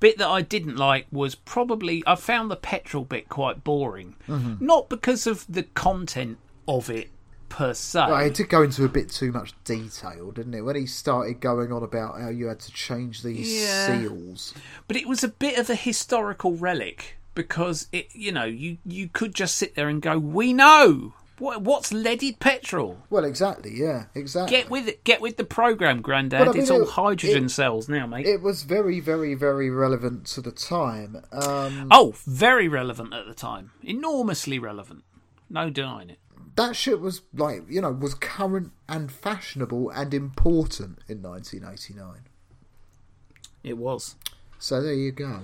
bit 0.01 0.19
that 0.19 0.29
I 0.29 0.43
didn't 0.43 0.77
like 0.77 1.07
was 1.13 1.35
probably 1.35 2.03
I 2.07 2.15
found 2.15 2.51
the 2.51 2.57
petrol 2.57 3.05
bit 3.05 3.29
quite 3.29 3.63
boring. 3.63 4.17
Mm-hmm. 4.29 4.65
Not 4.65 4.89
because 4.89 5.27
of 5.27 5.45
the 5.49 5.63
content 5.63 6.39
of 6.67 6.89
it 6.91 7.11
per 7.51 7.75
se. 7.75 8.07
Well, 8.09 8.17
it 8.25 8.33
did 8.35 8.49
go 8.49 8.63
into 8.63 8.85
a 8.85 8.89
bit 8.89 9.11
too 9.11 9.31
much 9.33 9.53
detail, 9.65 10.31
didn't 10.31 10.55
it? 10.55 10.63
When 10.63 10.77
he 10.77 10.87
started 10.87 11.41
going 11.41 11.71
on 11.73 11.83
about 11.83 12.19
how 12.19 12.31
you 12.31 12.47
had 12.47 12.61
to 12.61 12.73
change 12.73 13.23
these 13.23 13.61
Yeah. 13.63 13.87
seals. 14.01 14.55
But 14.89 14.97
it 14.97 15.07
was 15.07 15.23
a 15.23 15.29
bit 15.29 15.59
of 15.59 15.69
a 15.69 15.75
historical 15.75 16.57
relic 16.57 17.19
because 17.35 17.89
it, 17.93 18.09
you 18.15 18.33
know, 18.33 18.45
you 18.45 18.79
you 18.87 19.09
could 19.13 19.35
just 19.35 19.57
sit 19.57 19.75
there 19.75 19.89
and 19.89 20.01
go, 20.01 20.19
"We 20.19 20.53
know 20.55 21.13
what 21.39 21.63
what's 21.63 21.91
leaded 21.93 22.39
petrol. 22.39 22.99
Well, 23.09 23.25
exactly. 23.25 23.73
Yeah, 23.75 24.05
exactly. 24.15 24.57
Get 24.57 24.69
with 24.71 24.87
it. 24.89 25.05
Get 25.05 25.21
with 25.23 25.37
the 25.39 25.45
program, 25.45 26.03
Grandad. 26.03 26.41
Well, 26.41 26.51
I 26.51 26.53
mean, 26.53 26.63
it's 26.63 26.71
all 26.71 26.83
it- 26.83 26.89
hydrogen 26.91 27.47
it- 27.47 27.51
cells 27.51 27.89
now, 27.89 28.07
mate. 28.07 28.27
It 28.27 28.43
was 28.43 28.63
very, 28.63 29.01
very, 29.01 29.35
very 29.35 29.71
relevant 29.71 30.27
to 30.35 30.41
the 30.43 30.51
time. 30.53 31.23
Um, 31.33 31.89
oh, 31.91 32.15
very 32.27 32.69
relevant 32.69 33.15
at 33.15 33.27
the 33.27 33.33
time. 33.35 33.71
Enormously 33.83 34.59
relevant. 34.59 35.03
No 35.49 35.71
denying 35.71 36.11
it. 36.11 36.19
That 36.61 36.77
shit 36.77 37.01
was 37.01 37.23
like 37.33 37.63
you 37.69 37.81
know 37.81 37.91
was 37.91 38.15
current 38.15 38.73
and 38.89 39.11
fashionable 39.11 39.91
and 39.91 40.13
important 40.13 40.99
in 41.09 41.23
1989. 41.23 42.23
It 43.63 43.79
was. 43.79 44.17
So 44.59 44.83
there 44.83 44.95
you 44.95 45.11
go. 45.13 45.41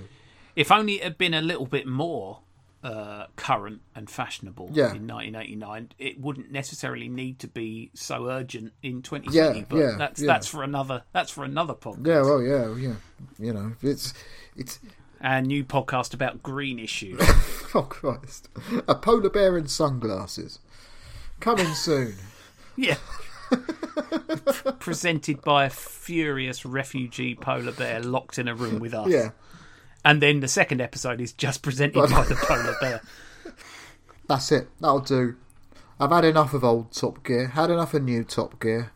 If 0.55 0.71
only 0.71 0.95
it 0.95 1.03
had 1.03 1.17
been 1.17 1.33
a 1.33 1.41
little 1.41 1.65
bit 1.65 1.87
more 1.87 2.39
uh, 2.83 3.25
current 3.35 3.81
and 3.95 4.09
fashionable 4.09 4.69
Yeah. 4.73 4.93
in 4.93 5.07
1989, 5.07 5.91
it 5.97 6.19
wouldn't 6.19 6.51
necessarily 6.51 7.09
need 7.09 7.39
to 7.39 7.47
be 7.47 7.91
so 7.93 8.29
urgent 8.29 8.73
in 8.83 9.01
2020. 9.01 9.59
Yeah, 9.59 9.65
but 9.67 9.77
yeah, 9.77 9.95
that's 9.97 10.21
yeah. 10.21 10.27
that's 10.27 10.47
for 10.47 10.63
another 10.63 11.03
that's 11.13 11.31
for 11.31 11.43
another 11.43 11.73
podcast. 11.73 12.05
Yeah, 12.07 12.21
well, 12.21 12.41
yeah, 12.41 12.75
yeah. 12.75 12.95
You 13.39 13.53
know, 13.53 13.71
it's 13.81 14.13
it's 14.55 14.79
Our 15.21 15.41
new 15.41 15.63
podcast 15.63 16.13
about 16.13 16.43
green 16.43 16.77
issues. 16.77 17.19
oh 17.75 17.87
Christ, 17.89 18.49
a 18.87 18.93
polar 18.93 19.31
bear 19.31 19.57
in 19.57 19.67
sunglasses 19.67 20.59
coming 21.39 21.73
soon. 21.73 22.15
yeah. 22.75 22.97
Presented 24.79 25.41
by 25.41 25.65
a 25.65 25.69
furious 25.69 26.65
refugee 26.65 27.35
polar 27.35 27.71
bear 27.71 28.01
locked 28.01 28.37
in 28.39 28.47
a 28.47 28.55
room 28.55 28.79
with 28.79 28.93
us. 28.93 29.07
Yeah, 29.09 29.29
And 30.05 30.21
then 30.21 30.39
the 30.39 30.47
second 30.47 30.81
episode 30.81 31.19
is 31.21 31.33
just 31.33 31.61
presented 31.61 32.09
by 32.09 32.23
the 32.23 32.35
polar 32.35 32.75
bear. 32.79 33.01
that's 34.27 34.51
it. 34.51 34.69
That'll 34.79 34.99
do. 34.99 35.35
I've 35.99 36.11
had 36.11 36.25
enough 36.25 36.53
of 36.53 36.63
old 36.63 36.91
Top 36.91 37.23
Gear. 37.23 37.47
Had 37.47 37.69
enough 37.71 37.93
of 37.93 38.03
new 38.03 38.23
Top 38.23 38.59
Gear. 38.61 38.91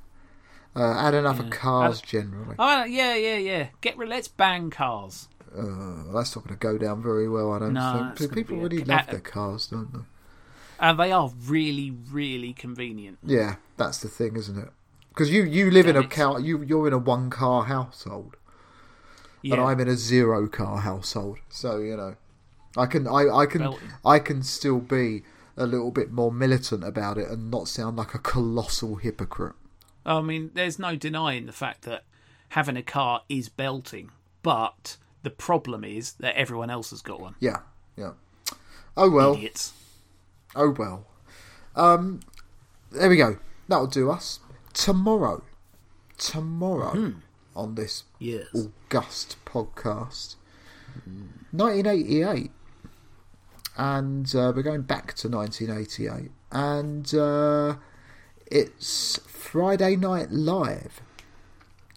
Uh, 0.75 1.01
had 1.01 1.13
enough 1.13 1.39
of 1.39 1.49
cars 1.49 1.99
generally. 2.01 2.55
Oh, 2.57 2.85
yeah, 2.85 3.15
yeah, 3.15 3.37
yeah. 3.37 3.67
Get 3.81 3.97
let's 3.97 4.27
ban 4.29 4.69
cars. 4.69 5.27
Uh, 5.53 6.03
that's 6.13 6.33
not 6.35 6.45
going 6.47 6.57
to 6.57 6.61
go 6.61 6.77
down 6.77 7.01
very 7.03 7.27
well. 7.27 7.51
I 7.51 7.59
don't 7.59 7.73
No, 7.73 8.13
think. 8.15 8.33
People 8.33 8.55
be 8.55 8.59
a 8.59 8.63
really 8.63 8.77
cat- 8.83 8.87
love 8.87 9.07
their 9.07 9.19
cars, 9.19 9.67
don't 9.67 9.91
they? 9.91 9.99
And 10.81 10.99
they 10.99 11.11
are 11.11 11.31
really, 11.45 11.91
really 12.11 12.51
convenient. 12.53 13.19
Yeah, 13.23 13.55
that's 13.77 13.99
the 13.99 14.09
thing, 14.09 14.35
isn't 14.35 14.57
it? 14.57 14.69
Because 15.09 15.29
you, 15.29 15.43
you 15.43 15.69
live 15.69 15.87
in 15.87 15.95
a 15.95 16.07
car, 16.07 16.39
you 16.39 16.63
you're 16.63 16.87
in 16.87 16.93
a 16.93 16.97
one 16.97 17.29
car 17.29 17.65
household, 17.65 18.35
Yeah. 19.41 19.55
and 19.55 19.63
I'm 19.63 19.79
in 19.79 19.87
a 19.87 19.95
zero 19.95 20.47
car 20.47 20.79
household. 20.79 21.37
So 21.49 21.77
you 21.77 21.95
know, 21.95 22.15
I 22.75 22.85
can 22.87 23.07
I, 23.07 23.27
I 23.29 23.45
can 23.45 23.75
I 24.05 24.19
can 24.19 24.41
still 24.41 24.79
be 24.79 25.23
a 25.57 25.65
little 25.67 25.91
bit 25.91 26.11
more 26.11 26.31
militant 26.31 26.83
about 26.83 27.17
it 27.17 27.27
and 27.29 27.51
not 27.51 27.67
sound 27.67 27.97
like 27.97 28.13
a 28.15 28.19
colossal 28.19 28.95
hypocrite. 28.95 29.53
I 30.05 30.21
mean, 30.21 30.49
there's 30.55 30.79
no 30.79 30.95
denying 30.95 31.45
the 31.45 31.51
fact 31.51 31.83
that 31.83 32.05
having 32.49 32.77
a 32.77 32.81
car 32.81 33.21
is 33.29 33.49
belting, 33.49 34.09
but 34.41 34.97
the 35.21 35.29
problem 35.29 35.83
is 35.83 36.13
that 36.13 36.35
everyone 36.35 36.69
else 36.71 36.89
has 36.89 37.01
got 37.01 37.19
one. 37.19 37.35
Yeah, 37.39 37.57
yeah. 37.95 38.13
Oh 38.97 39.09
well, 39.11 39.33
Idiots. 39.35 39.73
Oh 40.55 40.71
well. 40.77 41.05
Um, 41.75 42.21
there 42.91 43.09
we 43.09 43.17
go. 43.17 43.37
That'll 43.67 43.87
do 43.87 44.09
us. 44.11 44.39
Tomorrow, 44.73 45.43
tomorrow 46.17 47.13
on 47.55 47.75
this 47.75 48.03
Yes. 48.19 48.47
august 48.53 49.37
podcast. 49.45 50.35
1988. 51.51 52.51
And 53.77 54.33
uh, 54.35 54.51
we're 54.55 54.63
going 54.63 54.81
back 54.83 55.13
to 55.15 55.29
1988. 55.29 56.31
And 56.51 57.13
uh, 57.15 57.75
it's 58.47 59.17
Friday 59.27 59.95
Night 59.95 60.31
Live, 60.31 61.01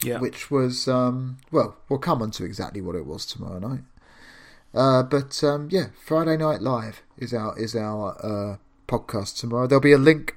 Yeah. 0.03 0.21
which 0.21 0.51
was, 0.51 0.87
um, 0.89 1.39
well, 1.51 1.77
we'll 1.89 1.99
come 1.99 2.23
on 2.23 2.31
to 2.33 2.45
exactly 2.45 2.81
what 2.81 2.95
it 2.95 3.07
was 3.07 3.27
tomorrow 3.27 3.59
night. 3.59 3.81
Uh, 4.75 5.03
but 5.03 5.43
um, 5.45 5.69
yeah, 5.71 5.87
Friday 6.05 6.37
Night 6.37 6.61
Live 6.61 7.03
is 7.17 7.33
our 7.33 7.57
is 7.59 7.77
our 7.77 8.17
uh, 8.23 8.57
podcast 8.89 9.39
tomorrow. 9.39 9.67
There'll 9.67 9.81
be 9.81 9.93
a 9.93 9.99
link 9.99 10.37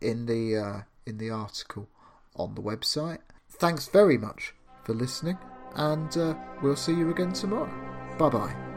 in 0.00 0.26
the 0.26 0.56
uh, 0.56 0.80
in 1.06 1.18
the 1.18 1.30
article 1.30 1.88
on 2.36 2.54
the 2.54 2.62
website. 2.62 3.18
Thanks 3.48 3.88
very 3.88 4.18
much 4.18 4.54
for 4.84 4.94
listening, 4.94 5.38
and 5.74 6.14
uh, 6.16 6.34
we'll 6.62 6.76
see 6.76 6.94
you 6.94 7.10
again 7.10 7.32
tomorrow. 7.32 7.72
Bye 8.18 8.28
bye. 8.28 8.69